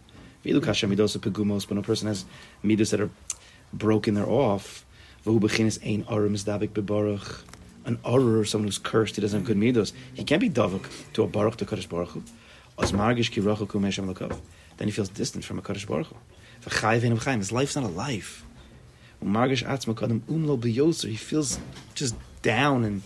V'ilu 0.44 0.64
Hashem 0.64 0.90
midos 0.90 1.16
pegumos. 1.16 1.68
When 1.68 1.78
a 1.78 1.82
person 1.82 2.08
has 2.08 2.26
midos 2.62 2.90
that 2.90 3.00
are 3.00 3.10
broken, 3.72 4.14
they're 4.14 4.28
off. 4.28 4.84
V'hu 5.24 5.40
bechinis 5.40 5.78
ein 5.82 6.04
arum 6.10 6.34
is 6.34 6.44
davik 6.44 6.68
bebaruch. 6.68 7.42
An 7.86 7.98
arur, 8.04 8.44
someone 8.44 8.68
who's 8.68 8.76
cursed, 8.76 9.16
he 9.16 9.22
doesn't 9.22 9.40
have 9.40 9.46
good 9.46 9.56
midos. 9.56 9.94
He 10.12 10.22
can't 10.22 10.40
be 10.40 10.50
davik 10.50 10.86
to 11.14 11.22
a 11.22 11.26
baruch 11.26 11.56
to 11.56 11.64
Kadosh 11.64 11.88
Baruch 11.88 12.10
Hu. 12.10 12.22
Then 12.78 12.88
he 14.88 14.92
feels 14.92 15.08
distant 15.08 15.44
from 15.44 15.58
a 15.58 15.62
Kadosh 15.62 15.86
Baruch. 15.86 16.08
His 17.38 17.52
life's 17.52 17.76
not 17.76 17.84
a 17.84 17.88
life. 17.88 18.44
Um 19.22 19.32
Biyoser. 19.32 21.08
He 21.08 21.16
feels 21.16 21.58
just 21.94 22.14
down 22.42 22.84
and 22.84 23.02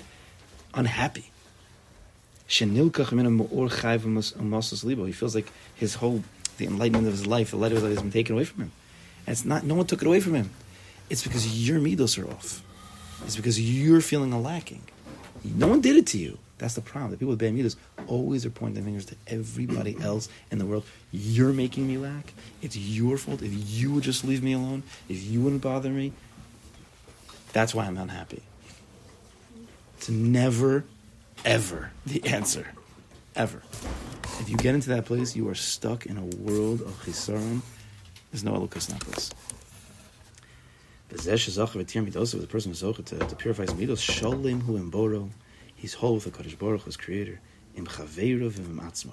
unhappy. 0.74 1.30
He 2.46 2.66
feels 5.12 5.34
like 5.34 5.50
his 5.74 5.94
whole, 5.94 6.22
the 6.58 6.66
enlightenment 6.66 7.06
of 7.06 7.12
his 7.12 7.26
life, 7.26 7.50
the 7.50 7.56
light 7.56 7.72
of 7.72 7.78
his 7.78 7.84
life 7.84 7.94
has 7.94 8.02
been 8.02 8.12
taken 8.12 8.34
away 8.34 8.44
from 8.44 8.64
him. 8.64 8.72
And 9.26 9.32
it's 9.32 9.44
not, 9.44 9.64
no 9.64 9.74
one 9.74 9.86
took 9.86 10.02
it 10.02 10.06
away 10.06 10.20
from 10.20 10.34
him. 10.34 10.50
It's 11.10 11.22
because 11.22 11.68
your 11.68 11.80
midos 11.80 12.22
are 12.22 12.30
off. 12.30 12.62
It's 13.24 13.36
because 13.36 13.60
you're 13.60 14.00
feeling 14.00 14.32
a 14.32 14.40
lacking. 14.40 14.82
No 15.44 15.68
one 15.68 15.80
did 15.80 15.96
it 15.96 16.06
to 16.08 16.18
you. 16.18 16.38
That's 16.58 16.74
the 16.74 16.80
problem. 16.80 17.10
The 17.10 17.16
people 17.18 17.36
with 17.36 17.38
bad 17.38 18.08
always 18.08 18.46
are 18.46 18.50
pointing 18.50 18.74
their 18.74 18.84
fingers 18.84 19.06
to 19.06 19.16
everybody 19.26 19.96
else 20.00 20.28
in 20.50 20.58
the 20.58 20.66
world. 20.66 20.84
You're 21.12 21.52
making 21.52 21.86
me 21.86 21.98
lack. 21.98 22.32
It's 22.62 22.76
your 22.76 23.18
fault. 23.18 23.42
If 23.42 23.52
you 23.52 23.92
would 23.92 24.04
just 24.04 24.24
leave 24.24 24.42
me 24.42 24.52
alone, 24.52 24.84
if 25.08 25.22
you 25.22 25.40
wouldn't 25.40 25.62
bother 25.62 25.90
me, 25.90 26.12
that's 27.52 27.74
why 27.74 27.84
I'm 27.84 27.98
unhappy. 27.98 28.42
It's 29.98 30.08
never, 30.08 30.84
ever 31.44 31.90
the 32.06 32.24
answer. 32.24 32.68
Ever. 33.36 33.62
If 34.40 34.48
you 34.48 34.56
get 34.56 34.74
into 34.74 34.90
that 34.90 35.06
place, 35.06 35.34
you 35.34 35.48
are 35.48 35.54
stuck 35.54 36.06
in 36.06 36.16
a 36.16 36.24
world 36.24 36.82
of 36.82 37.02
chisaron. 37.04 37.62
There's 38.30 38.44
no 38.44 38.52
elukas 38.52 38.90
in 38.90 38.96
that 41.14 41.22
place. 41.22 41.46
Bezesh 41.46 41.66
zachav 41.66 41.84
etir 41.84 42.06
midos, 42.06 42.38
the 42.38 42.46
person 42.46 42.70
who's 42.70 42.82
zocha 42.82 43.04
to, 43.04 43.18
to 43.18 43.36
purify 43.36 43.62
his 43.62 43.72
midos, 43.72 44.00
shalem 44.00 44.60
hu 44.60 44.78
emboro, 44.78 45.30
he's 45.74 45.94
whole 45.94 46.14
with 46.14 46.24
the 46.24 46.30
Kadosh 46.30 46.58
Baruch 46.58 46.84
his 46.84 46.96
creator, 46.96 47.40
im 47.76 47.86
chaveirav 47.86 48.58
im 48.58 48.80
atzma. 48.80 49.12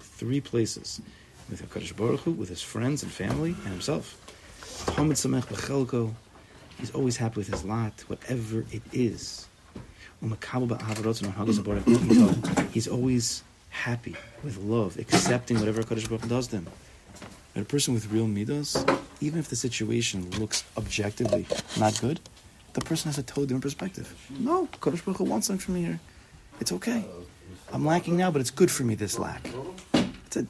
Three 0.00 0.40
places. 0.40 1.00
With 1.48 1.60
the 1.60 1.66
Kadosh 1.66 1.96
Baruch 1.96 2.20
Hu, 2.20 2.32
with 2.32 2.48
his 2.48 2.60
friends 2.60 3.02
and 3.02 3.10
family, 3.10 3.50
and 3.50 3.68
himself. 3.68 4.16
Samech 4.60 5.46
bechelko, 5.46 6.14
he's 6.78 6.90
always 6.90 7.16
happy 7.16 7.40
with 7.40 7.48
his 7.48 7.64
lot, 7.64 8.04
whatever 8.08 8.66
it 8.70 8.82
is. 8.92 9.46
And 10.20 10.36
He's 12.72 12.88
always 12.88 13.42
happy 13.70 14.16
with 14.42 14.58
love, 14.58 14.98
accepting 14.98 15.58
whatever 15.58 15.82
Kadosh 15.82 16.08
Baruch 16.08 16.28
does 16.28 16.48
them. 16.48 16.66
But 17.54 17.62
a 17.62 17.64
person 17.64 17.94
with 17.94 18.10
real 18.10 18.26
midos, 18.26 18.84
even 19.20 19.38
if 19.38 19.48
the 19.48 19.56
situation 19.56 20.30
looks 20.32 20.64
objectively 20.76 21.46
not 21.78 22.00
good, 22.00 22.20
the 22.74 22.80
person 22.80 23.08
has 23.08 23.18
a 23.18 23.22
totally 23.22 23.46
different 23.46 23.64
perspective. 23.64 24.14
No, 24.38 24.66
Kadosh 24.80 25.04
Baruch 25.04 25.18
Hu 25.18 25.24
wants 25.24 25.46
something 25.46 25.64
from 25.64 25.74
me 25.74 25.82
here. 25.82 26.00
It's 26.60 26.72
okay. 26.72 27.04
I'm 27.72 27.84
lacking 27.84 28.16
now, 28.16 28.30
but 28.30 28.40
it's 28.40 28.50
good 28.50 28.70
for 28.70 28.84
me. 28.84 28.94
This 28.94 29.18
lack. 29.18 29.48
It's 30.26 30.36
a, 30.36 30.46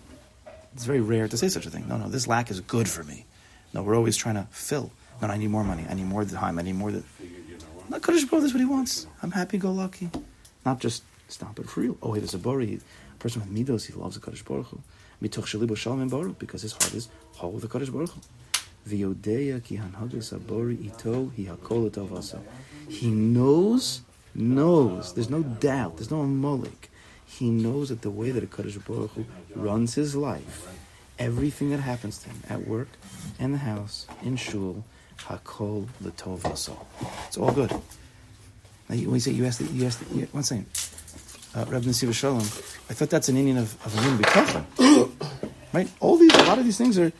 It's 0.75 0.85
very 0.85 1.01
rare 1.01 1.29
to 1.29 1.37
say 1.37 1.49
such 1.49 1.67
a 1.67 1.71
thing. 1.71 1.89
No, 1.89 1.97
no, 1.97 2.09
this 2.09 2.27
lack 2.27 2.51
is 2.51 2.61
good 2.61 2.89
for 2.89 3.03
me. 3.05 3.25
No, 3.73 3.83
we're 3.83 3.97
always 3.97 4.17
trying 4.17 4.37
to 4.37 4.47
fill. 4.51 4.91
No, 5.21 5.27
no, 5.27 5.33
I 5.35 5.37
need 5.37 5.51
more 5.51 5.65
money. 5.65 5.85
I 5.89 5.95
need 5.95 6.07
more 6.07 6.25
time. 6.25 6.59
I 6.59 6.63
need 6.63 6.77
more. 6.77 6.93
That. 6.93 7.05
Not 7.89 8.03
Kadosh 8.03 8.29
Baruch 8.29 8.43
that's 8.43 8.55
what 8.55 8.61
he 8.61 8.67
wants. 8.67 9.07
I'm 9.23 9.33
happy, 9.33 9.59
go 9.59 9.73
lucky. 9.73 10.11
Not 10.65 10.81
just 10.81 11.03
stop 11.29 11.59
it 11.59 11.69
for 11.69 11.81
real. 11.81 11.97
Oh, 12.03 12.13
hey, 12.13 12.21
there's 12.21 12.35
a 12.35 12.39
bori. 12.39 12.81
A 13.15 13.19
person 13.19 13.41
with 13.43 13.51
midos, 13.51 13.87
he 13.87 13.93
loves 13.95 14.19
the 14.19 14.21
Kadosh 14.21 14.45
Baruch 14.45 14.67
Hu. 14.67 15.75
Shalom 15.75 16.37
because 16.39 16.63
his 16.63 16.73
heart 16.73 16.95
is 16.95 17.09
whole 17.33 17.53
with 17.53 17.63
the 17.63 17.69
Kadosh 17.69 17.93
Baruch 17.93 18.11
Hu. 18.11 18.21
Ki 18.89 19.81
ito 20.83 21.33
hi. 21.37 22.39
He 22.89 23.11
knows, 23.11 24.03
knows. 24.35 25.13
There's 25.15 25.31
no 25.31 25.43
doubt. 25.43 25.97
There's 25.97 26.11
no 26.11 26.23
molik. 26.23 26.89
He 27.27 27.51
knows 27.51 27.91
that 27.91 28.03
the 28.03 28.11
way 28.11 28.31
that 28.31 28.43
a 28.43 28.47
Kadosh 28.47 28.83
Baruch 28.85 29.11
Hu 29.13 29.25
runs 29.55 29.95
his 29.95 30.17
life, 30.17 30.67
everything 31.19 31.71
that 31.71 31.81
happens 31.81 32.19
to 32.19 32.31
him 32.31 32.43
at 32.49 32.67
work, 32.67 32.89
in 33.39 33.53
the 33.53 33.59
house, 33.59 34.07
in 34.23 34.37
shul, 34.37 34.85
hakol 35.19 35.89
letovasa. 36.03 36.77
It's 37.27 37.37
all 37.37 37.53
good. 37.53 37.71
Now, 37.71 38.97
when 38.97 39.15
you 39.15 39.21
say 39.21 39.33
you 39.33 39.45
asked, 39.45 39.61
you 39.61 39.87
asked, 39.87 40.01
one 40.33 40.43
second, 40.43 40.67
uh, 41.55 41.65
Nesivos 41.67 42.15
Shalom, 42.15 42.41
I 42.41 42.95
thought 42.95 43.11
that's 43.11 43.29
an 43.29 43.37
Indian 43.37 43.59
of 43.59 43.77
of 43.85 43.97
Amun 43.99 45.13
right? 45.73 45.89
All 46.01 46.17
these, 46.17 46.33
a 46.35 46.45
lot 46.45 46.59
of 46.59 46.65
these 46.65 46.79
things 46.79 46.99
are. 46.99 47.13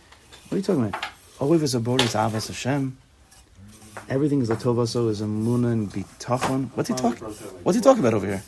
What 0.49 0.53
are 0.53 0.57
you 0.57 0.63
talking 0.63 0.87
about? 0.87 1.18
Oiv 1.41 1.63
is 1.63 1.75
a 1.77 1.81
boris 1.81 2.15
avas 2.15 2.49
Hashem. 2.49 2.97
Everything 4.09 4.43
is 4.43 4.49
latovaso 4.49 5.09
is 5.09 5.21
Emunah 5.23 5.73
and 5.73 5.89
Bitachon. 5.89 6.69
What's 6.75 6.89
he 6.89 6.97
talking? 6.97 7.29
What's 7.63 7.77
he 7.77 7.83
talking 7.83 8.01
about 8.01 8.15
over 8.15 8.27
here? 8.27 8.43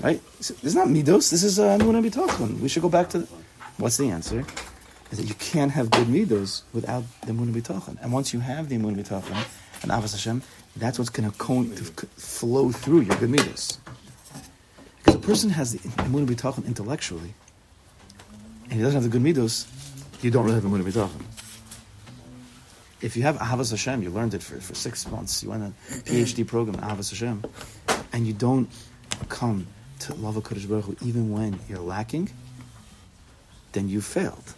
Right? 0.00 0.20
This 0.36 0.50
is 0.62 0.74
not 0.74 0.88
midos. 0.88 1.30
This 1.30 1.42
is 1.42 1.58
uh, 1.58 1.78
Emunah 1.78 2.04
and 2.04 2.12
Bitachon. 2.12 2.60
We 2.60 2.68
should 2.68 2.82
go 2.82 2.90
back 2.90 3.08
to. 3.10 3.26
What's 3.78 3.96
the 3.96 4.10
answer? 4.10 4.44
Is 5.10 5.18
that 5.18 5.24
you 5.24 5.34
can't 5.34 5.72
have 5.72 5.90
good 5.90 6.08
midos 6.08 6.62
without 6.74 7.04
the 7.22 7.32
Emunah 7.32 7.54
and 7.54 7.54
Bitachon. 7.54 7.96
And 8.02 8.12
once 8.12 8.34
you 8.34 8.40
have 8.40 8.68
the 8.68 8.76
Emunah 8.76 8.88
and 8.88 9.04
Bitachon 9.06 9.44
and 9.82 9.90
ahavas 9.90 10.12
Hashem, 10.12 10.42
that's 10.76 10.98
what's 10.98 11.10
going 11.10 11.30
to 11.30 12.06
flow 12.16 12.70
through 12.70 13.00
your 13.00 13.16
good 13.16 13.30
midos. 13.30 13.78
Because 14.98 15.14
a 15.14 15.18
person 15.26 15.48
has 15.50 15.72
the 15.72 15.78
Emunah 16.02 16.26
Bitachon 16.26 16.66
intellectually, 16.66 17.32
and 18.64 18.74
he 18.74 18.80
doesn't 18.80 19.00
have 19.02 19.10
the 19.10 19.18
good 19.18 19.22
midos, 19.22 19.66
you 20.22 20.30
don't 20.30 20.44
really 20.44 20.56
have 20.56 20.64
a 20.64 20.68
Emunah 20.68 20.82
Bitachon. 20.82 21.22
If 23.00 23.16
you 23.16 23.22
have 23.22 23.36
Ahavas 23.36 23.70
Hashem, 23.70 24.02
you 24.02 24.10
learned 24.10 24.34
it 24.34 24.42
for, 24.42 24.60
for 24.60 24.74
six 24.74 25.10
months, 25.10 25.42
you 25.42 25.50
went 25.50 25.62
a 25.62 25.94
PhD 26.02 26.46
program 26.46 26.74
in 26.74 26.80
Ahavas 26.82 27.10
Hashem, 27.10 27.44
and 28.12 28.26
you 28.26 28.34
don't 28.34 28.68
come 29.28 29.66
to 30.00 30.14
love 30.14 30.36
a 30.36 30.42
Kodesh 30.42 30.68
Baruch 30.68 30.84
Hu 30.84 30.96
even 31.02 31.32
when 31.32 31.58
you're 31.68 31.78
lacking, 31.78 32.30
then 33.72 33.88
you 33.88 34.00
failed. 34.00 34.54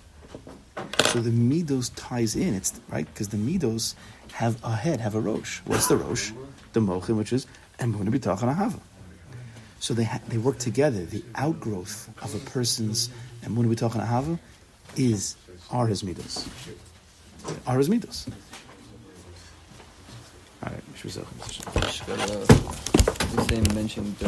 So 1.06 1.20
the 1.20 1.30
midos 1.30 1.92
ties 1.94 2.34
in, 2.34 2.54
it's 2.54 2.80
right 2.88 3.06
because 3.06 3.28
the 3.28 3.36
midos 3.36 3.94
have 4.32 4.62
a 4.64 4.74
head, 4.74 5.00
have 5.00 5.14
a 5.14 5.20
rosh. 5.20 5.60
What's 5.66 5.88
the 5.88 5.96
rosh? 5.96 6.32
The 6.72 6.80
mochim, 6.80 7.16
which 7.16 7.32
is 7.32 7.46
emunah 7.78 8.08
bitachon 8.08 8.54
ahava. 8.54 8.80
So 9.78 9.94
they 9.94 10.04
ha- 10.04 10.20
they 10.28 10.38
work 10.38 10.58
together. 10.58 11.04
The 11.04 11.22
outgrowth 11.34 12.08
of 12.22 12.34
a 12.34 12.38
person's 12.50 13.10
emunah 13.42 13.74
bitachon 13.74 14.06
ahava 14.06 14.38
is 14.96 15.36
are 15.72 15.86
his 15.86 16.02
midos. 16.02 16.46
Are 17.66 17.78
his 17.78 17.88
midos. 17.88 18.28
All 20.64 20.72
right, 20.72 20.82
uh, 21.18 22.44
the 23.34 23.44
same 23.48 23.64
mentioned 23.74 24.14
uh, 24.14 24.20